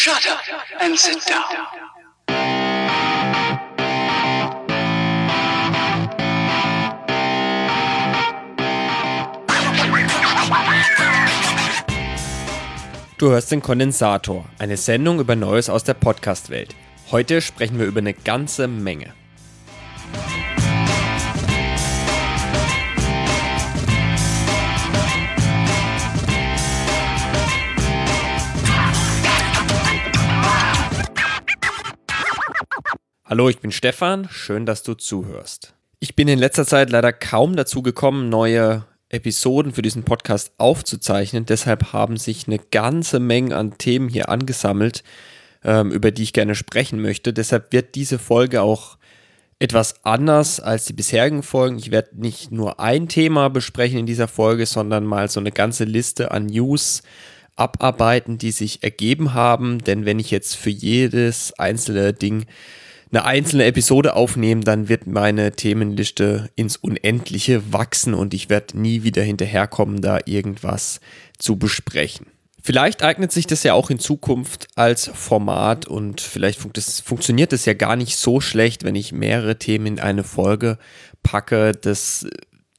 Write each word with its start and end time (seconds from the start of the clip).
Shut 0.00 0.24
up 0.28 0.38
and 0.78 0.96
sit 0.96 1.18
down. 1.28 1.42
Du 13.18 13.30
hörst 13.30 13.50
den 13.50 13.60
Kondensator, 13.60 14.44
eine 14.60 14.76
Sendung 14.76 15.18
über 15.18 15.34
Neues 15.34 15.68
aus 15.68 15.82
der 15.82 15.94
Podcast-Welt. 15.94 16.76
Heute 17.10 17.40
sprechen 17.40 17.80
wir 17.80 17.86
über 17.86 17.98
eine 17.98 18.14
ganze 18.14 18.68
Menge. 18.68 19.17
Hallo, 33.30 33.50
ich 33.50 33.58
bin 33.58 33.72
Stefan, 33.72 34.26
schön, 34.30 34.64
dass 34.64 34.82
du 34.82 34.94
zuhörst. 34.94 35.74
Ich 36.00 36.16
bin 36.16 36.28
in 36.28 36.38
letzter 36.38 36.64
Zeit 36.64 36.88
leider 36.88 37.12
kaum 37.12 37.56
dazu 37.56 37.82
gekommen, 37.82 38.30
neue 38.30 38.86
Episoden 39.10 39.74
für 39.74 39.82
diesen 39.82 40.02
Podcast 40.02 40.52
aufzuzeichnen. 40.56 41.44
Deshalb 41.44 41.92
haben 41.92 42.16
sich 42.16 42.46
eine 42.46 42.58
ganze 42.58 43.20
Menge 43.20 43.54
an 43.54 43.76
Themen 43.76 44.08
hier 44.08 44.30
angesammelt, 44.30 45.04
ähm, 45.62 45.90
über 45.90 46.10
die 46.10 46.22
ich 46.22 46.32
gerne 46.32 46.54
sprechen 46.54 47.02
möchte. 47.02 47.34
Deshalb 47.34 47.70
wird 47.70 47.96
diese 47.96 48.18
Folge 48.18 48.62
auch 48.62 48.96
etwas 49.58 50.06
anders 50.06 50.58
als 50.58 50.86
die 50.86 50.94
bisherigen 50.94 51.42
Folgen. 51.42 51.76
Ich 51.76 51.90
werde 51.90 52.18
nicht 52.18 52.50
nur 52.50 52.80
ein 52.80 53.08
Thema 53.08 53.50
besprechen 53.50 53.98
in 53.98 54.06
dieser 54.06 54.28
Folge, 54.28 54.64
sondern 54.64 55.04
mal 55.04 55.28
so 55.28 55.38
eine 55.38 55.52
ganze 55.52 55.84
Liste 55.84 56.30
an 56.30 56.46
News 56.46 57.02
abarbeiten, 57.56 58.38
die 58.38 58.52
sich 58.52 58.82
ergeben 58.82 59.34
haben. 59.34 59.80
Denn 59.80 60.06
wenn 60.06 60.18
ich 60.18 60.30
jetzt 60.30 60.56
für 60.56 60.70
jedes 60.70 61.52
einzelne 61.58 62.14
Ding 62.14 62.46
eine 63.10 63.24
einzelne 63.24 63.64
Episode 63.64 64.14
aufnehmen, 64.14 64.62
dann 64.62 64.88
wird 64.88 65.06
meine 65.06 65.52
Themenliste 65.52 66.50
ins 66.56 66.76
Unendliche 66.76 67.72
wachsen 67.72 68.14
und 68.14 68.34
ich 68.34 68.50
werde 68.50 68.78
nie 68.78 69.02
wieder 69.02 69.22
hinterherkommen, 69.22 70.00
da 70.00 70.18
irgendwas 70.26 71.00
zu 71.38 71.56
besprechen. 71.56 72.26
Vielleicht 72.60 73.02
eignet 73.02 73.32
sich 73.32 73.46
das 73.46 73.62
ja 73.62 73.72
auch 73.72 73.88
in 73.88 73.98
Zukunft 73.98 74.66
als 74.74 75.10
Format 75.14 75.86
und 75.86 76.20
vielleicht 76.20 76.58
fun 76.58 76.72
das, 76.74 77.00
funktioniert 77.00 77.52
es 77.52 77.64
ja 77.64 77.72
gar 77.72 77.96
nicht 77.96 78.16
so 78.16 78.40
schlecht, 78.40 78.84
wenn 78.84 78.94
ich 78.94 79.12
mehrere 79.12 79.58
Themen 79.58 79.86
in 79.86 80.00
eine 80.00 80.24
Folge 80.24 80.76
packe. 81.22 81.72
Das 81.72 82.26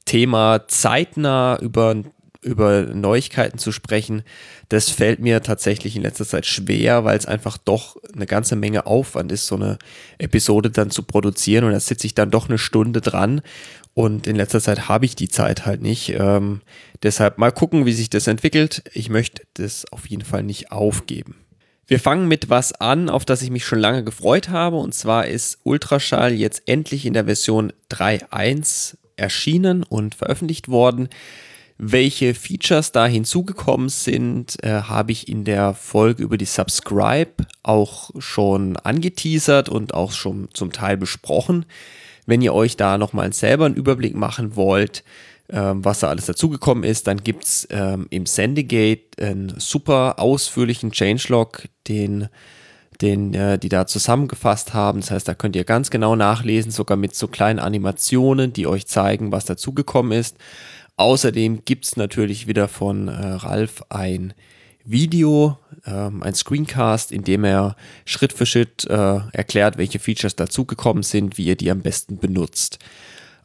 Thema 0.04 0.68
zeitnah 0.68 1.58
über 1.60 1.96
über 2.42 2.82
Neuigkeiten 2.82 3.58
zu 3.58 3.72
sprechen, 3.72 4.22
das 4.68 4.88
fällt 4.88 5.20
mir 5.20 5.42
tatsächlich 5.42 5.96
in 5.96 6.02
letzter 6.02 6.26
Zeit 6.26 6.46
schwer, 6.46 7.04
weil 7.04 7.18
es 7.18 7.26
einfach 7.26 7.58
doch 7.58 7.96
eine 8.14 8.26
ganze 8.26 8.56
Menge 8.56 8.86
Aufwand 8.86 9.30
ist, 9.32 9.46
so 9.46 9.56
eine 9.56 9.78
Episode 10.18 10.70
dann 10.70 10.90
zu 10.90 11.02
produzieren 11.02 11.64
und 11.64 11.72
da 11.72 11.80
sitze 11.80 12.06
ich 12.06 12.14
dann 12.14 12.30
doch 12.30 12.48
eine 12.48 12.58
Stunde 12.58 13.00
dran 13.00 13.42
und 13.94 14.26
in 14.26 14.36
letzter 14.36 14.60
Zeit 14.60 14.88
habe 14.88 15.04
ich 15.04 15.16
die 15.16 15.28
Zeit 15.28 15.66
halt 15.66 15.82
nicht. 15.82 16.14
Ähm, 16.16 16.60
deshalb 17.02 17.38
mal 17.38 17.52
gucken, 17.52 17.86
wie 17.86 17.92
sich 17.92 18.08
das 18.08 18.26
entwickelt. 18.26 18.84
Ich 18.92 19.10
möchte 19.10 19.42
das 19.54 19.90
auf 19.92 20.08
jeden 20.08 20.24
Fall 20.24 20.42
nicht 20.42 20.72
aufgeben. 20.72 21.36
Wir 21.86 21.98
fangen 21.98 22.28
mit 22.28 22.48
was 22.48 22.72
an, 22.72 23.10
auf 23.10 23.24
das 23.24 23.42
ich 23.42 23.50
mich 23.50 23.64
schon 23.64 23.80
lange 23.80 24.04
gefreut 24.04 24.48
habe. 24.48 24.76
Und 24.76 24.94
zwar 24.94 25.26
ist 25.26 25.58
Ultraschall 25.64 26.32
jetzt 26.32 26.62
endlich 26.66 27.04
in 27.04 27.14
der 27.14 27.24
Version 27.24 27.72
3.1 27.90 28.96
erschienen 29.16 29.82
und 29.82 30.14
veröffentlicht 30.14 30.68
worden. 30.68 31.08
Welche 31.82 32.34
Features 32.34 32.92
da 32.92 33.06
hinzugekommen 33.06 33.88
sind, 33.88 34.62
äh, 34.62 34.82
habe 34.82 35.12
ich 35.12 35.28
in 35.28 35.44
der 35.44 35.72
Folge 35.72 36.22
über 36.22 36.36
die 36.36 36.44
Subscribe 36.44 37.46
auch 37.62 38.10
schon 38.18 38.76
angeteasert 38.76 39.70
und 39.70 39.94
auch 39.94 40.12
schon 40.12 40.50
zum 40.52 40.72
Teil 40.72 40.98
besprochen. 40.98 41.64
Wenn 42.26 42.42
ihr 42.42 42.52
euch 42.52 42.76
da 42.76 42.98
nochmal 42.98 43.32
selber 43.32 43.64
einen 43.64 43.76
Überblick 43.76 44.14
machen 44.14 44.56
wollt, 44.56 45.04
ähm, 45.48 45.82
was 45.82 46.00
da 46.00 46.10
alles 46.10 46.26
dazugekommen 46.26 46.84
ist, 46.84 47.06
dann 47.06 47.24
gibt 47.24 47.44
es 47.44 47.66
ähm, 47.70 48.08
im 48.10 48.26
Sendegate 48.26 49.18
einen 49.18 49.54
super 49.58 50.18
ausführlichen 50.18 50.92
Changelog, 50.92 51.64
den 51.88 52.28
den 53.00 53.32
äh, 53.32 53.58
die 53.58 53.70
da 53.70 53.86
zusammengefasst 53.86 54.74
haben. 54.74 55.00
Das 55.00 55.10
heißt, 55.10 55.26
da 55.26 55.32
könnt 55.32 55.56
ihr 55.56 55.64
ganz 55.64 55.88
genau 55.88 56.14
nachlesen, 56.14 56.70
sogar 56.70 56.98
mit 56.98 57.14
so 57.14 57.26
kleinen 57.26 57.58
Animationen, 57.58 58.52
die 58.52 58.66
euch 58.66 58.86
zeigen, 58.86 59.32
was 59.32 59.46
dazugekommen 59.46 60.12
ist. 60.12 60.36
Außerdem 61.00 61.64
gibt 61.64 61.86
es 61.86 61.96
natürlich 61.96 62.46
wieder 62.46 62.68
von 62.68 63.08
äh, 63.08 63.12
Ralf 63.12 63.82
ein 63.88 64.34
Video, 64.84 65.56
ähm, 65.86 66.22
ein 66.22 66.34
Screencast, 66.34 67.10
in 67.10 67.24
dem 67.24 67.44
er 67.44 67.74
Schritt 68.04 68.34
für 68.34 68.44
Schritt 68.44 68.84
äh, 68.84 69.20
erklärt, 69.32 69.78
welche 69.78 69.98
Features 69.98 70.36
dazugekommen 70.36 71.02
sind, 71.02 71.38
wie 71.38 71.46
ihr 71.46 71.56
die 71.56 71.70
am 71.70 71.80
besten 71.80 72.18
benutzt. 72.18 72.80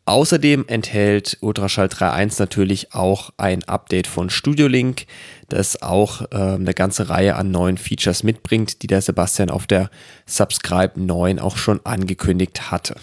Außerdem 0.03 0.65
enthält 0.67 1.37
Ultraschall 1.39 1.87
3.1 1.87 2.41
natürlich 2.41 2.93
auch 2.93 3.29
ein 3.37 3.63
Update 3.63 4.07
von 4.07 4.29
Studio 4.29 4.67
Link, 4.67 5.05
das 5.47 5.81
auch 5.81 6.23
äh, 6.31 6.35
eine 6.35 6.73
ganze 6.73 7.07
Reihe 7.07 7.37
an 7.37 7.51
neuen 7.51 7.77
Features 7.77 8.23
mitbringt, 8.23 8.81
die 8.81 8.87
der 8.87 9.01
Sebastian 9.01 9.49
auf 9.49 9.65
der 9.65 9.89
Subscribe 10.25 10.99
9 11.01 11.39
auch 11.39 11.55
schon 11.55 11.79
angekündigt 11.85 12.69
hatte. 12.69 12.97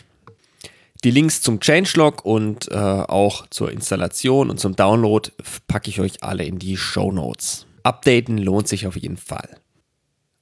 Die 1.05 1.11
Links 1.11 1.41
zum 1.41 1.59
Changelog 1.59 2.25
und 2.25 2.71
äh, 2.71 2.77
auch 2.77 3.47
zur 3.49 3.73
Installation 3.73 4.51
und 4.51 4.61
zum 4.61 4.77
Download 4.77 5.31
packe 5.67 5.91
ich 5.91 6.01
euch 6.01 6.23
alle 6.23 6.45
in 6.45 6.61
die 6.61 6.77
Show 6.77 7.11
Notes. 7.11 7.67
Updaten 7.83 8.39
lohnt 8.39 8.69
sich 8.69 8.87
auf 8.87 8.97
jeden 8.97 9.17
Fall. 9.17 9.57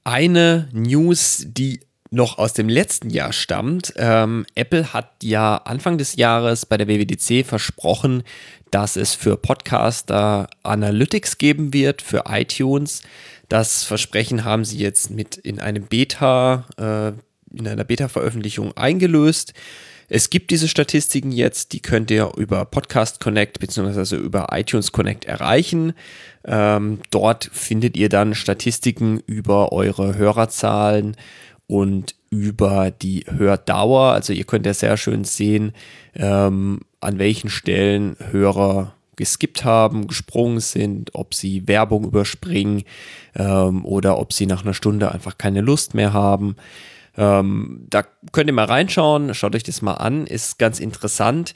Eine 0.05 0.69
News, 0.73 1.47
die 1.47 1.81
noch 2.11 2.39
aus 2.39 2.53
dem 2.53 2.69
letzten 2.69 3.09
Jahr 3.09 3.33
stammt. 3.33 3.95
Ähm, 3.97 4.45
Apple 4.55 4.93
hat 4.93 5.23
ja 5.23 5.57
Anfang 5.57 5.97
des 5.97 6.17
Jahres 6.17 6.67
bei 6.67 6.77
der 6.77 6.89
WWDC 6.89 7.47
versprochen, 7.47 8.25
dass 8.71 8.97
es 8.97 9.15
für 9.15 9.37
Podcaster 9.37 10.49
Analytics 10.63 11.39
geben 11.39 11.73
wird 11.73 12.03
für 12.03 12.25
iTunes. 12.29 13.03
Das 13.49 13.85
Versprechen 13.85 14.45
haben 14.45 14.65
sie 14.65 14.79
jetzt 14.79 15.11
mit 15.11 15.37
in 15.37 15.61
einem 15.61 15.85
Beta, 15.85 16.67
äh, 16.77 17.57
in 17.57 17.67
einer 17.67 17.85
Beta-Veröffentlichung 17.85 18.77
eingelöst. 18.77 19.55
Es 20.13 20.29
gibt 20.29 20.51
diese 20.51 20.67
Statistiken 20.67 21.31
jetzt, 21.31 21.73
die 21.73 21.79
könnt 21.79 22.11
ihr 22.11 22.33
über 22.37 22.65
Podcast 22.65 23.21
Connect 23.21 23.61
bzw. 23.61 24.17
über 24.17 24.49
iTunes 24.51 24.91
Connect 24.91 25.25
erreichen. 25.25 25.93
Ähm, 26.45 26.99
dort 27.13 27.49
findet 27.53 27.97
ihr 27.97 28.09
dann 28.09 28.35
Statistiken 28.35 29.23
über 29.27 29.71
eure 29.71 30.17
Hörerzahlen 30.17 31.17
und 31.69 32.17
über 32.29 32.91
die 32.91 33.25
Hördauer. 33.29 34.13
Also 34.13 34.33
ihr 34.33 34.43
könnt 34.43 34.67
ja 34.67 34.75
sehr 34.75 34.97
schön 34.97 35.23
sehen, 35.23 35.75
ähm, 36.17 36.81
an 37.01 37.21
welchen 37.21 37.49
Stellen 37.49 38.17
Hörer 38.33 38.95
geskippt 39.15 39.65
haben, 39.65 40.09
gesprungen 40.09 40.59
sind, 40.59 41.15
ob 41.15 41.35
sie 41.35 41.69
Werbung 41.69 42.05
überspringen 42.05 42.83
ähm, 43.37 43.85
oder 43.85 44.19
ob 44.19 44.33
sie 44.33 44.47
nach 44.47 44.65
einer 44.65 44.75
Stunde 44.75 45.13
einfach 45.13 45.39
keine 45.39 45.61
Lust 45.61 45.95
mehr 45.95 46.13
haben. 46.13 46.57
Ähm, 47.21 47.87
da 47.91 48.03
könnt 48.33 48.49
ihr 48.49 48.55
mal 48.55 48.65
reinschauen, 48.65 49.35
schaut 49.35 49.55
euch 49.55 49.63
das 49.63 49.83
mal 49.83 49.93
an, 49.93 50.27
ist 50.27 50.59
ganz 50.59 50.81
interessant. 50.81 51.53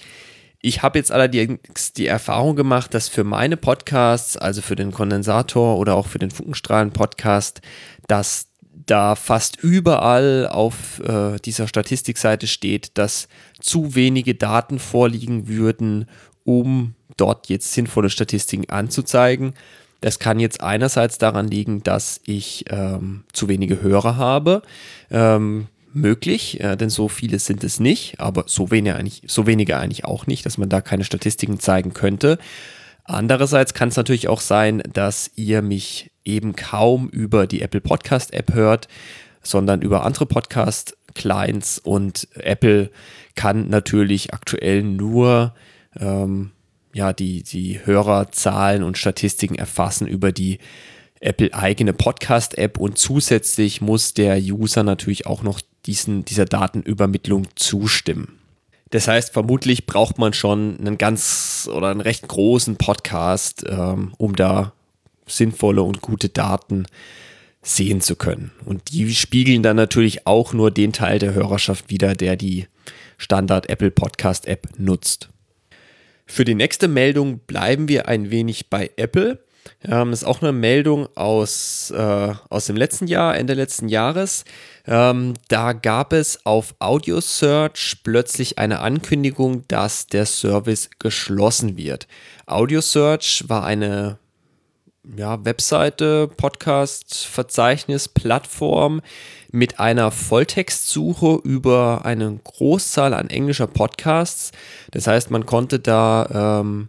Ich 0.61 0.83
habe 0.83 0.99
jetzt 0.99 1.11
allerdings 1.11 1.95
die 1.95 2.07
Erfahrung 2.07 2.55
gemacht, 2.55 2.93
dass 2.93 3.09
für 3.09 3.25
meine 3.25 3.57
Podcasts, 3.57 4.37
also 4.37 4.61
für 4.61 4.77
den 4.77 4.93
Kondensator 4.93 5.79
oder 5.79 5.95
auch 5.95 6.07
für 6.07 6.19
den 6.19 6.31
Funkenstrahlen-Podcast, 6.31 7.63
dass 8.09 8.49
da 8.85 9.15
fast 9.15 9.57
überall 9.63 10.49
auf 10.49 11.01
äh, 11.01 11.39
dieser 11.39 11.67
Statistikseite 11.67 12.47
steht, 12.47 12.99
dass 12.99 13.29
zu 13.59 13.95
wenige 13.95 14.35
Daten 14.35 14.79
vorliegen 14.79 15.49
würden, 15.49 16.11
um 16.45 16.95
dort 17.17 17.49
jetzt 17.49 17.73
sinnvolle 17.73 18.11
Statistiken 18.11 18.69
anzuzeigen. 18.69 19.55
Das 20.05 20.19
kann 20.19 20.39
jetzt 20.39 20.61
einerseits 20.61 21.17
daran 21.17 21.49
liegen, 21.49 21.83
dass 21.83 22.21
ich 22.27 22.67
ähm, 22.69 23.25
zu 23.33 23.49
wenige 23.49 23.81
Hörer 23.81 24.19
habe. 24.19 24.61
Ähm, 25.11 25.69
möglich, 25.95 26.61
äh, 26.61 26.77
denn 26.77 26.91
so 26.91 27.09
viele 27.09 27.39
sind 27.39 27.65
es 27.65 27.81
nicht, 27.81 28.21
aber 28.21 28.45
so 28.47 28.71
wenige, 28.71 28.97
eigentlich, 28.97 29.23
so 29.29 29.47
wenige 29.47 29.79
eigentlich 29.79 30.05
auch 30.05 30.27
nicht, 30.27 30.45
dass 30.45 30.59
man 30.59 30.69
da 30.69 30.83
keine 30.83 31.05
Statistiken 31.05 31.59
zeigen 31.59 31.95
könnte. 31.95 32.37
Andererseits 33.05 33.73
kann 33.73 33.89
es 33.89 33.97
natürlich 33.97 34.29
auch 34.29 34.43
sein, 34.43 34.83
dass 34.93 35.31
ihr 35.37 35.63
mich 35.63 36.11
eben 36.23 36.55
kaum 36.55 37.09
über 37.09 37.47
die 37.47 37.63
Apple 37.63 37.81
Podcast 37.81 38.35
App 38.35 38.53
hört, 38.53 38.89
sondern 39.43 39.81
über 39.81 40.05
andere 40.05 40.27
Podcast 40.27 40.99
Clients 41.15 41.79
und 41.79 42.29
Apple 42.35 42.91
kann 43.37 43.71
natürlich 43.71 44.35
aktuell 44.35 44.83
nur 44.83 45.55
ähm, 45.99 46.51
ja, 46.95 47.13
die, 47.13 47.43
die 47.43 47.81
Hörerzahlen 47.85 48.83
und 48.83 48.97
Statistiken 48.97 49.57
erfassen 49.57 50.07
über 50.07 50.33
die 50.33 50.59
Apple 51.21 51.53
eigene 51.53 51.93
Podcast-App 51.93 52.79
und 52.79 52.99
zusätzlich 52.99 53.81
muss 53.81 54.15
der 54.15 54.39
User 54.39 54.83
natürlich 54.83 55.27
auch 55.27 55.43
noch 55.43 55.61
diesen, 55.87 56.25
dieser 56.25 56.45
Datenübermittlung 56.45 57.49
zustimmen. 57.57 58.39
Das 58.91 59.09
heißt, 59.09 59.33
vermutlich 59.33 59.87
braucht 59.87 60.19
man 60.19 60.35
schon 60.35 60.79
einen 60.79 60.99
ganz 60.99 61.69
oder 61.75 61.89
einen 61.89 62.01
recht 62.01 62.29
großen 62.29 62.77
Podcast, 62.77 63.65
ähm, 63.69 64.13
um 64.19 64.37
da 64.37 64.73
sinnvolle 65.27 65.83
und 65.83 66.01
gute 66.01 66.29
Daten 66.29 66.87
sehen 67.63 68.03
zu 68.03 68.15
können. 68.15 68.53
Und 68.65 68.93
die 68.93 69.13
spiegeln 69.15 69.63
dann 69.63 69.77
natürlich 69.77 70.27
auch 70.27 70.53
nur 70.53 70.71
den 70.71 70.93
Teil 70.93 71.19
der 71.19 71.35
Hörerschaft 71.35 71.91
wieder, 71.91 72.15
der 72.15 72.37
die 72.37 72.69
Standard 73.17 73.69
Apple 73.71 73.91
Podcast 73.91 74.47
App 74.47 74.69
nutzt. 74.77 75.31
Für 76.27 76.45
die 76.45 76.55
nächste 76.55 76.89
Meldung 76.89 77.41
bleiben 77.41 77.89
wir 77.89 78.09
ein 78.09 78.31
wenig 78.31 78.71
bei 78.71 78.91
Apple. 78.97 79.45
Ähm, 79.83 80.11
das 80.11 80.23
ist 80.23 80.29
auch 80.29 80.43
eine 80.43 80.53
Meldung 80.53 81.09
aus, 81.15 81.91
äh, 81.91 82.33
aus 82.49 82.67
dem 82.67 82.77
letzten 82.77 83.07
Jahr, 83.07 83.37
Ende 83.37 83.55
letzten 83.55 83.89
Jahres. 83.89 84.45
Ähm, 84.87 85.35
da 85.49 85.73
gab 85.73 86.13
es 86.13 86.45
auf 86.45 86.75
Audio 86.79 87.21
Search 87.21 87.99
plötzlich 88.03 88.59
eine 88.59 88.81
Ankündigung, 88.81 89.65
dass 89.69 90.07
der 90.07 90.27
Service 90.27 90.91
geschlossen 90.99 91.77
wird. 91.77 92.07
Audio 92.47 92.81
Search 92.81 93.45
war 93.49 93.65
eine 93.65 94.19
ja, 95.17 95.45
Webseite, 95.45 96.29
Podcast, 96.29 97.27
Verzeichnis, 97.27 98.09
Plattform 98.09 99.03
mit 99.51 99.79
einer 99.79 100.11
Volltextsuche 100.11 101.41
über 101.45 102.03
eine 102.05 102.41
Großzahl 102.43 103.15
an 103.15 103.31
englischer 103.31 103.67
Podcasts. 103.67 104.53
Das 104.91 105.07
heißt, 105.07 105.31
man 105.31 105.47
konnte 105.47 105.79
da 105.79 106.61
ähm, 106.61 106.89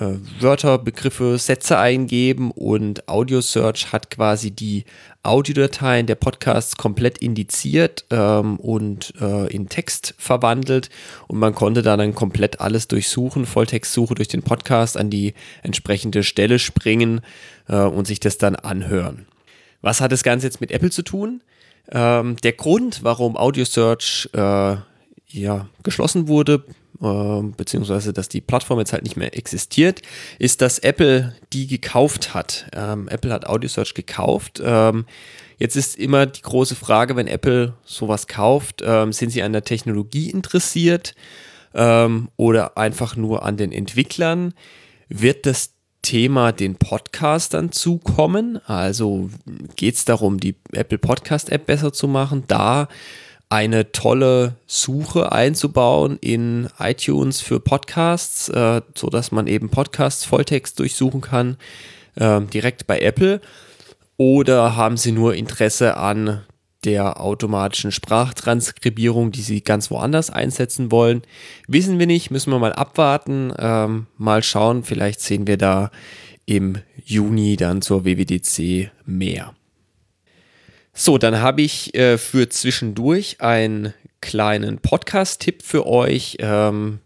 äh, 0.00 0.18
Wörter, 0.40 0.78
Begriffe, 0.78 1.38
Sätze 1.38 1.78
eingeben 1.78 2.50
und 2.50 3.08
Audio 3.08 3.40
Search 3.40 3.92
hat 3.92 4.10
quasi 4.10 4.50
die 4.50 4.84
Audiodateien 5.22 6.06
der 6.06 6.16
Podcasts 6.16 6.76
komplett 6.76 7.18
indiziert 7.18 8.04
ähm, 8.10 8.58
und 8.58 9.14
äh, 9.20 9.46
in 9.52 9.68
Text 9.68 10.14
verwandelt 10.18 10.90
und 11.28 11.38
man 11.38 11.54
konnte 11.54 11.82
da 11.82 11.96
dann 11.96 12.14
komplett 12.14 12.60
alles 12.60 12.88
durchsuchen, 12.88 13.46
Volltextsuche 13.46 14.14
durch 14.14 14.28
den 14.28 14.42
Podcast 14.42 14.96
an 14.96 15.10
die 15.10 15.34
entsprechende 15.62 16.22
Stelle 16.22 16.58
springen 16.58 17.20
äh, 17.68 17.76
und 17.76 18.06
sich 18.06 18.20
das 18.20 18.38
dann 18.38 18.56
anhören. 18.56 19.26
Was 19.80 20.00
hat 20.00 20.12
das 20.12 20.22
Ganze 20.22 20.46
jetzt 20.46 20.60
mit 20.60 20.70
Apple 20.70 20.90
zu 20.90 21.02
tun? 21.02 21.42
Ähm, 21.90 22.36
der 22.42 22.52
Grund, 22.52 23.02
warum 23.02 23.36
Audio 23.36 23.64
Search 23.64 24.28
äh, 24.32 24.76
ja, 25.28 25.68
geschlossen 25.82 26.28
wurde, 26.28 26.64
beziehungsweise 27.56 28.12
dass 28.12 28.28
die 28.28 28.40
Plattform 28.40 28.78
jetzt 28.78 28.92
halt 28.92 29.02
nicht 29.02 29.16
mehr 29.16 29.36
existiert, 29.36 30.02
ist, 30.38 30.60
dass 30.60 30.78
Apple 30.78 31.34
die 31.52 31.66
gekauft 31.66 32.34
hat. 32.34 32.66
Ähm, 32.74 33.08
Apple 33.08 33.32
hat 33.32 33.46
Audio 33.46 33.68
Search 33.68 33.94
gekauft. 33.94 34.60
Ähm, 34.64 35.04
jetzt 35.58 35.76
ist 35.76 35.98
immer 35.98 36.26
die 36.26 36.42
große 36.42 36.74
Frage, 36.74 37.16
wenn 37.16 37.26
Apple 37.26 37.74
sowas 37.84 38.26
kauft, 38.26 38.82
ähm, 38.84 39.12
sind 39.12 39.30
sie 39.30 39.42
an 39.42 39.52
der 39.52 39.64
Technologie 39.64 40.30
interessiert 40.30 41.14
ähm, 41.74 42.28
oder 42.36 42.78
einfach 42.78 43.16
nur 43.16 43.44
an 43.44 43.56
den 43.56 43.72
Entwicklern? 43.72 44.54
Wird 45.08 45.46
das 45.46 45.74
Thema 46.02 46.52
den 46.52 46.76
Podcastern 46.76 47.72
zukommen? 47.72 48.60
Also 48.66 49.30
geht 49.76 49.94
es 49.94 50.04
darum, 50.04 50.38
die 50.38 50.54
Apple 50.72 50.98
Podcast 50.98 51.50
App 51.50 51.66
besser 51.66 51.92
zu 51.92 52.08
machen? 52.08 52.44
Da 52.46 52.88
eine 53.54 53.92
tolle 53.92 54.56
Suche 54.66 55.30
einzubauen 55.30 56.18
in 56.20 56.68
iTunes 56.80 57.40
für 57.40 57.60
Podcasts, 57.60 58.48
äh, 58.48 58.82
so 58.96 59.06
dass 59.10 59.30
man 59.30 59.46
eben 59.46 59.68
Podcasts 59.68 60.24
Volltext 60.24 60.80
durchsuchen 60.80 61.20
kann, 61.20 61.56
äh, 62.16 62.40
direkt 62.40 62.88
bei 62.88 62.98
Apple. 62.98 63.40
Oder 64.16 64.74
haben 64.74 64.96
Sie 64.96 65.12
nur 65.12 65.36
Interesse 65.36 65.96
an 65.96 66.42
der 66.82 67.20
automatischen 67.20 67.92
Sprachtranskribierung, 67.92 69.30
die 69.30 69.42
Sie 69.42 69.60
ganz 69.60 69.88
woanders 69.88 70.30
einsetzen 70.30 70.90
wollen? 70.90 71.22
Wissen 71.68 72.00
wir 72.00 72.08
nicht, 72.08 72.32
müssen 72.32 72.50
wir 72.50 72.58
mal 72.58 72.72
abwarten, 72.72 73.52
ähm, 73.56 74.08
mal 74.18 74.42
schauen. 74.42 74.82
Vielleicht 74.82 75.20
sehen 75.20 75.46
wir 75.46 75.58
da 75.58 75.92
im 76.44 76.78
Juni 77.04 77.54
dann 77.54 77.82
zur 77.82 78.04
WWDC 78.04 78.90
mehr. 79.06 79.54
So, 80.96 81.18
dann 81.18 81.40
habe 81.40 81.62
ich 81.62 81.92
äh, 81.96 82.18
für 82.18 82.48
zwischendurch 82.48 83.40
einen 83.40 83.94
kleinen 84.20 84.78
Podcast-Tipp 84.78 85.64
für 85.64 85.88
euch, 85.88 86.36
ähm, 86.38 87.00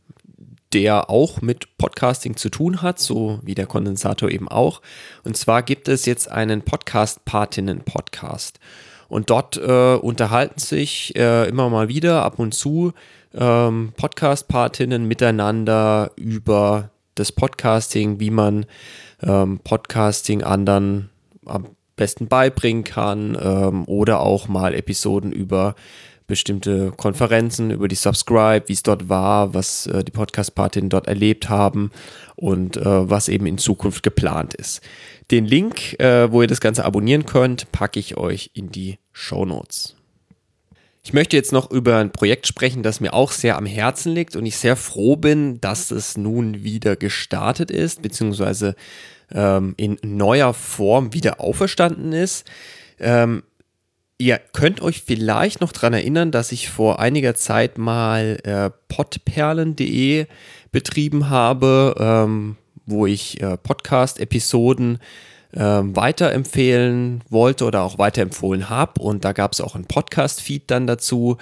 der 0.75 1.09
auch 1.09 1.41
mit 1.41 1.79
Podcasting 1.79 2.37
zu 2.37 2.51
tun 2.51 2.83
hat, 2.83 2.99
so 2.99 3.41
wie 3.43 3.55
der 3.55 3.65
Kondensator 3.65 4.31
eben 4.31 4.47
auch. 4.47 4.83
Und 5.25 5.39
zwar 5.39 5.63
gibt 5.63 5.89
es 5.89 6.05
jetzt 6.05 6.31
einen 6.31 6.61
Podcast-Patinnen-Podcast. 6.61 8.61
Und 9.09 9.31
dort 9.31 9.57
äh, 9.57 9.95
unterhalten 9.95 10.61
sich 10.61 11.17
äh, 11.17 11.49
immer 11.49 11.71
mal 11.71 11.89
wieder 11.89 12.27
ab 12.27 12.39
und 12.39 12.53
zu 12.53 12.93
ähm, 13.35 13.95
Podcast-Patinnen 13.97 15.09
miteinander 15.09 16.11
über 16.17 16.91
das 17.15 17.33
Podcasting, 17.33 18.21
wie 18.21 18.31
man 18.31 18.67
ähm, 19.23 19.61
Podcasting 19.65 20.43
anderen 20.43 21.09
besten 21.99 22.29
beibringen 22.29 22.85
kann 22.85 23.37
ähm, 23.39 23.85
oder 23.87 24.21
auch 24.21 24.49
mal 24.49 24.73
Episoden 24.73 25.33
über 25.33 25.75
bestimmte 26.27 26.93
Konferenzen, 26.93 27.71
über 27.71 27.89
die 27.89 27.97
Subscribe, 27.97 28.69
wie 28.69 28.75
es 28.75 28.83
dort 28.83 29.09
war, 29.09 29.55
was 29.55 29.87
äh, 29.87 30.05
die 30.05 30.13
Podcast-Partinnen 30.13 30.91
dort 30.91 31.09
erlebt 31.09 31.49
haben 31.49 31.91
und 32.37 32.77
äh, 32.77 33.11
was 33.11 33.29
eben 33.29 33.47
in 33.47 33.59
Zukunft 33.59 34.03
geplant 34.03 34.55
ist. 34.55 34.81
Den 35.31 35.47
Link, 35.47 35.99
äh, 35.99 36.31
wo 36.31 36.43
ihr 36.43 36.49
das 36.49 36.61
Ganze 36.61 36.85
abonnieren 36.85 37.27
könnt, 37.27 37.73
packe 37.73 37.99
ich 37.99 38.17
euch 38.17 38.51
in 38.55 38.71
die 38.71 38.99
Show 39.13 39.45
Notes. 39.45 39.97
Ich 41.03 41.15
möchte 41.15 41.37
jetzt 41.37 41.53
noch 41.53 41.71
über 41.71 41.97
ein 41.97 42.13
Projekt 42.13 42.47
sprechen, 42.47 42.83
das 42.83 43.01
mir 43.01 43.15
auch 43.15 43.33
sehr 43.33 43.57
am 43.57 43.65
Herzen 43.65 44.13
liegt 44.13 44.37
und 44.37 44.45
ich 44.45 44.59
sehr 44.59 44.77
froh 44.77 45.17
bin, 45.17 45.59
dass 45.63 45.91
es 45.91 46.19
nun 46.19 46.63
wieder 46.63 46.97
gestartet 46.97 47.71
ist, 47.71 48.03
beziehungsweise 48.03 48.75
ähm, 49.33 49.75
in 49.77 49.99
neuer 50.03 50.55
Form 50.55 51.13
wieder 51.13 51.41
auferstanden 51.41 52.13
ist. 52.13 52.47
Ähm, 52.99 53.43
ihr 54.19 54.41
könnt 54.53 54.81
euch 54.81 55.03
vielleicht 55.03 55.61
noch 55.61 55.73
daran 55.73 55.95
erinnern, 55.95 56.31
dass 56.31 56.53
ich 56.53 56.69
vor 56.69 56.99
einiger 56.99 57.35
Zeit 57.35 57.79
mal 57.79 58.39
äh, 58.43 58.71
podperlen.de 58.89 60.27
betrieben 60.73 61.31
habe, 61.31 61.95
ähm, 61.99 62.57
wo 62.87 63.07
ich 63.07 63.41
äh, 63.43 63.57
Podcast-Episoden 63.57 64.99
äh, 65.53 65.61
weiterempfehlen 65.61 67.23
wollte 67.31 67.65
oder 67.65 67.83
auch 67.83 67.99
weiterempfohlen 67.99 68.69
habe. 68.69 69.01
Und 69.01 69.25
da 69.25 69.33
gab 69.33 69.53
es 69.53 69.61
auch 69.61 69.75
ein 69.75 69.87
Podcast-Feed 69.87 70.71
dann 70.71 70.87
dazu. 70.87 71.39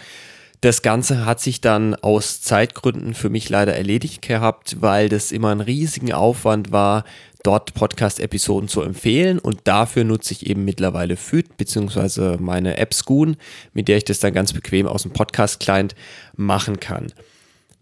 Das 0.66 0.82
Ganze 0.82 1.24
hat 1.24 1.40
sich 1.40 1.60
dann 1.60 1.94
aus 1.94 2.42
Zeitgründen 2.42 3.14
für 3.14 3.30
mich 3.30 3.48
leider 3.48 3.76
erledigt 3.76 4.20
gehabt, 4.20 4.78
weil 4.80 5.08
das 5.08 5.30
immer 5.30 5.50
ein 5.50 5.60
riesigen 5.60 6.12
Aufwand 6.12 6.72
war, 6.72 7.04
dort 7.44 7.72
Podcast-Episoden 7.74 8.68
zu 8.68 8.82
empfehlen 8.82 9.38
und 9.38 9.60
dafür 9.62 10.02
nutze 10.02 10.32
ich 10.32 10.44
eben 10.44 10.64
mittlerweile 10.64 11.16
Feed 11.16 11.56
bzw. 11.56 12.38
meine 12.40 12.78
App 12.78 12.94
Scoon, 12.94 13.36
mit 13.74 13.86
der 13.86 13.98
ich 13.98 14.06
das 14.06 14.18
dann 14.18 14.34
ganz 14.34 14.52
bequem 14.52 14.88
aus 14.88 15.02
dem 15.02 15.12
Podcast-Client 15.12 15.94
machen 16.34 16.80
kann. 16.80 17.12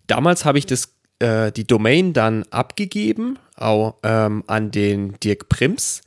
Damals 0.07 0.45
habe 0.45 0.59
ich 0.59 0.67
das, 0.67 0.93
äh, 1.21 1.53
die 1.53 1.67
Domain 1.67 2.13
dann 2.13 2.45
abgegeben 2.51 3.39
auch, 3.57 3.95
ähm, 4.03 4.45
an 4.47 4.71
den 4.71 5.19
Dirk 5.21 5.49
Prims. 5.49 6.03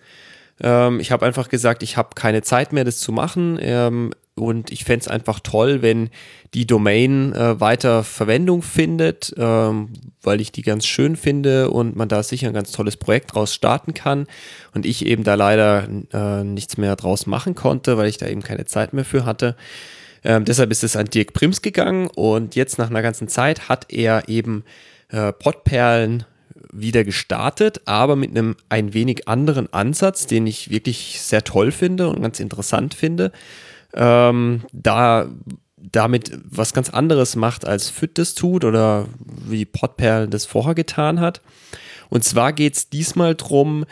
Ähm, 0.61 0.99
ich 0.99 1.11
habe 1.11 1.25
einfach 1.25 1.49
gesagt, 1.49 1.81
ich 1.81 1.97
habe 1.97 2.09
keine 2.13 2.43
Zeit 2.43 2.71
mehr, 2.71 2.83
das 2.83 2.99
zu 2.99 3.11
machen. 3.11 3.57
Ähm, 3.59 4.11
und 4.37 4.71
ich 4.71 4.83
fände 4.85 5.01
es 5.01 5.07
einfach 5.07 5.39
toll, 5.39 5.81
wenn 5.81 6.09
die 6.53 6.65
Domain 6.65 7.33
äh, 7.33 7.59
weiter 7.59 8.03
Verwendung 8.03 8.61
findet, 8.61 9.33
ähm, 9.37 9.89
weil 10.21 10.41
ich 10.41 10.51
die 10.51 10.61
ganz 10.61 10.85
schön 10.85 11.15
finde 11.15 11.71
und 11.71 11.95
man 11.95 12.07
da 12.07 12.23
sicher 12.23 12.47
ein 12.47 12.53
ganz 12.53 12.71
tolles 12.71 12.97
Projekt 12.97 13.33
draus 13.33 13.53
starten 13.53 13.93
kann. 13.93 14.27
Und 14.73 14.85
ich 14.85 15.05
eben 15.05 15.23
da 15.23 15.35
leider 15.35 15.87
äh, 16.13 16.43
nichts 16.43 16.77
mehr 16.77 16.95
draus 16.95 17.25
machen 17.25 17.55
konnte, 17.55 17.97
weil 17.97 18.07
ich 18.07 18.17
da 18.17 18.27
eben 18.27 18.41
keine 18.41 18.65
Zeit 18.65 18.93
mehr 18.93 19.05
für 19.05 19.25
hatte. 19.25 19.55
Ähm, 20.23 20.45
deshalb 20.45 20.71
ist 20.71 20.83
es 20.83 20.95
an 20.95 21.07
Dirk 21.07 21.33
Prims 21.33 21.61
gegangen 21.61 22.07
und 22.15 22.55
jetzt 22.55 22.77
nach 22.77 22.89
einer 22.89 23.01
ganzen 23.01 23.27
Zeit 23.27 23.69
hat 23.69 23.91
er 23.91 24.29
eben 24.29 24.63
äh, 25.09 25.31
Podperlen 25.33 26.25
wieder 26.71 27.03
gestartet, 27.03 27.81
aber 27.85 28.15
mit 28.15 28.31
einem 28.31 28.55
ein 28.69 28.93
wenig 28.93 29.27
anderen 29.27 29.71
Ansatz, 29.73 30.27
den 30.27 30.47
ich 30.47 30.69
wirklich 30.69 31.21
sehr 31.21 31.43
toll 31.43 31.71
finde 31.71 32.09
und 32.09 32.21
ganz 32.21 32.39
interessant 32.39 32.93
finde 32.93 33.31
ähm, 33.93 34.61
da 34.71 35.27
damit 35.77 36.37
was 36.43 36.73
ganz 36.73 36.89
anderes 36.89 37.35
macht, 37.35 37.65
als 37.65 37.89
Fit 37.89 38.17
das 38.17 38.33
tut 38.33 38.65
oder 38.65 39.07
wie 39.25 39.65
Podperl 39.65 40.27
das 40.27 40.45
vorher 40.45 40.75
getan 40.75 41.19
hat. 41.19 41.41
Und 42.09 42.23
zwar 42.23 42.53
geht 42.53 42.75
es 42.75 42.89
diesmal 42.89 43.35
darum, 43.35 43.85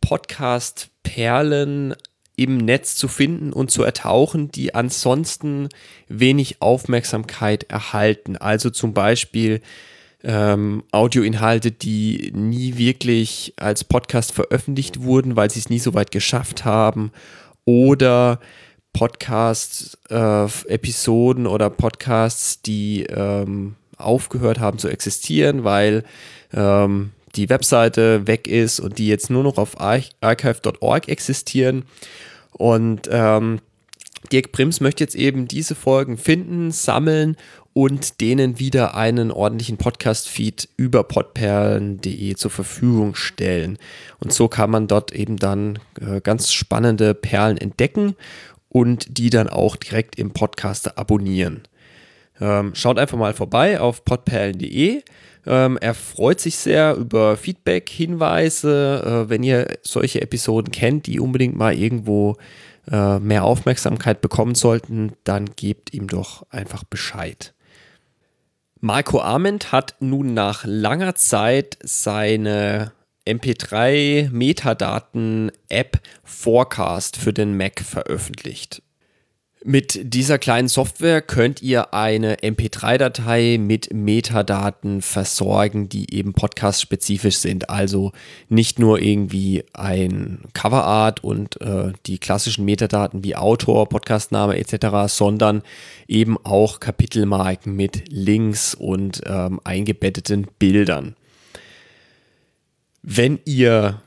Podcast-Perlen 0.00 1.94
im 2.36 2.58
Netz 2.58 2.96
zu 2.96 3.08
finden 3.08 3.52
und 3.52 3.70
zu 3.70 3.82
ertauchen, 3.82 4.50
die 4.50 4.74
ansonsten 4.74 5.68
wenig 6.08 6.60
Aufmerksamkeit 6.60 7.64
erhalten. 7.64 8.36
Also 8.36 8.70
zum 8.70 8.92
Beispiel 8.92 9.62
ähm, 10.22 10.84
Audioinhalte, 10.92 11.72
die 11.72 12.32
nie 12.34 12.76
wirklich 12.76 13.54
als 13.56 13.84
Podcast 13.84 14.32
veröffentlicht 14.32 15.02
wurden, 15.02 15.34
weil 15.36 15.50
sie 15.50 15.60
es 15.60 15.70
nie 15.70 15.78
so 15.78 15.94
weit 15.94 16.10
geschafft 16.10 16.64
haben. 16.64 17.10
Oder 17.64 18.38
Podcast-Episoden 18.96 21.44
äh, 21.44 21.48
oder 21.48 21.68
Podcasts, 21.68 22.62
die 22.62 23.02
ähm, 23.04 23.74
aufgehört 23.98 24.58
haben 24.58 24.78
zu 24.78 24.88
existieren, 24.88 25.64
weil 25.64 26.02
ähm, 26.54 27.10
die 27.34 27.50
Webseite 27.50 28.26
weg 28.26 28.48
ist 28.48 28.80
und 28.80 28.96
die 28.98 29.06
jetzt 29.06 29.28
nur 29.28 29.42
noch 29.42 29.58
auf 29.58 29.78
archive.org 29.80 31.08
existieren. 31.08 31.84
Und 32.52 33.02
ähm, 33.10 33.60
Dirk 34.32 34.52
Prims 34.52 34.80
möchte 34.80 35.04
jetzt 35.04 35.14
eben 35.14 35.46
diese 35.46 35.74
Folgen 35.74 36.16
finden, 36.16 36.70
sammeln 36.70 37.36
und 37.74 38.22
denen 38.22 38.58
wieder 38.58 38.94
einen 38.94 39.30
ordentlichen 39.30 39.76
Podcast-Feed 39.76 40.70
über 40.78 41.04
podperlen.de 41.04 42.34
zur 42.34 42.50
Verfügung 42.50 43.14
stellen. 43.14 43.76
Und 44.18 44.32
so 44.32 44.48
kann 44.48 44.70
man 44.70 44.88
dort 44.88 45.12
eben 45.12 45.36
dann 45.36 45.80
äh, 46.00 46.22
ganz 46.22 46.54
spannende 46.54 47.12
Perlen 47.12 47.58
entdecken 47.58 48.16
und 48.76 49.16
die 49.16 49.30
dann 49.30 49.48
auch 49.48 49.74
direkt 49.74 50.18
im 50.18 50.32
Podcast 50.32 50.98
abonnieren. 50.98 51.62
Ähm, 52.38 52.74
schaut 52.74 52.98
einfach 52.98 53.16
mal 53.16 53.32
vorbei 53.32 53.80
auf 53.80 54.04
podperlen.de. 54.04 55.02
Ähm, 55.46 55.78
er 55.80 55.94
freut 55.94 56.40
sich 56.40 56.58
sehr 56.58 56.94
über 56.94 57.38
Feedback, 57.38 57.88
Hinweise. 57.88 59.24
Äh, 59.24 59.30
wenn 59.30 59.42
ihr 59.42 59.78
solche 59.80 60.20
Episoden 60.20 60.72
kennt, 60.72 61.06
die 61.06 61.20
unbedingt 61.20 61.56
mal 61.56 61.74
irgendwo 61.74 62.36
äh, 62.92 63.18
mehr 63.18 63.44
Aufmerksamkeit 63.44 64.20
bekommen 64.20 64.54
sollten, 64.54 65.12
dann 65.24 65.46
gebt 65.56 65.94
ihm 65.94 66.06
doch 66.06 66.44
einfach 66.50 66.84
Bescheid. 66.84 67.54
Marco 68.80 69.22
Arment 69.22 69.72
hat 69.72 69.94
nun 70.00 70.34
nach 70.34 70.64
langer 70.66 71.14
Zeit 71.14 71.78
seine 71.82 72.92
MP3 73.26 74.30
Metadaten 74.30 75.50
App 75.68 76.00
Forecast 76.24 77.16
für 77.16 77.32
den 77.32 77.56
Mac 77.56 77.80
veröffentlicht. 77.80 78.82
Mit 79.68 80.14
dieser 80.14 80.38
kleinen 80.38 80.68
Software 80.68 81.20
könnt 81.20 81.60
ihr 81.60 81.92
eine 81.92 82.36
MP3-Datei 82.36 83.58
mit 83.58 83.92
Metadaten 83.92 85.02
versorgen, 85.02 85.88
die 85.88 86.14
eben 86.14 86.34
podcast-spezifisch 86.34 87.38
sind. 87.38 87.68
Also 87.68 88.12
nicht 88.48 88.78
nur 88.78 89.02
irgendwie 89.02 89.64
ein 89.72 90.44
Coverart 90.54 91.24
und 91.24 91.60
äh, 91.60 91.92
die 92.06 92.18
klassischen 92.18 92.64
Metadaten 92.64 93.24
wie 93.24 93.34
Autor, 93.34 93.88
Podcastname 93.88 94.56
etc., 94.56 95.12
sondern 95.12 95.62
eben 96.06 96.36
auch 96.44 96.78
Kapitelmarken 96.78 97.74
mit 97.74 98.04
Links 98.08 98.72
und 98.72 99.22
ähm, 99.26 99.60
eingebetteten 99.64 100.46
Bildern. 100.60 101.16
Wenn 103.08 103.38
ihr 103.44 104.02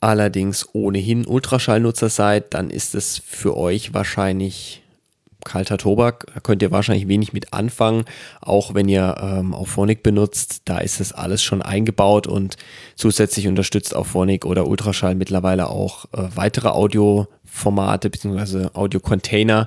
allerdings 0.00 0.68
ohnehin 0.74 1.26
Ultraschallnutzer 1.26 2.10
seid, 2.10 2.52
dann 2.52 2.68
ist 2.68 2.94
es 2.94 3.16
für 3.16 3.56
euch 3.56 3.94
wahrscheinlich 3.94 4.82
kalter 5.42 5.78
Tobak. 5.78 6.26
Da 6.34 6.40
könnt 6.40 6.60
ihr 6.60 6.70
wahrscheinlich 6.70 7.08
wenig 7.08 7.32
mit 7.32 7.54
anfangen, 7.54 8.04
auch 8.42 8.74
wenn 8.74 8.90
ihr 8.90 9.16
ähm, 9.22 9.54
Auphonic 9.54 10.02
benutzt. 10.02 10.62
Da 10.66 10.80
ist 10.80 11.00
es 11.00 11.14
alles 11.14 11.42
schon 11.42 11.62
eingebaut 11.62 12.26
und 12.26 12.58
zusätzlich 12.94 13.48
unterstützt 13.48 13.96
Auphonic 13.96 14.44
oder 14.44 14.66
Ultraschall 14.66 15.14
mittlerweile 15.14 15.70
auch 15.70 16.04
äh, 16.12 16.28
weitere 16.34 16.68
Audioformate 16.68 18.10
bzw. 18.10 18.68
Audiocontainer. 18.74 19.66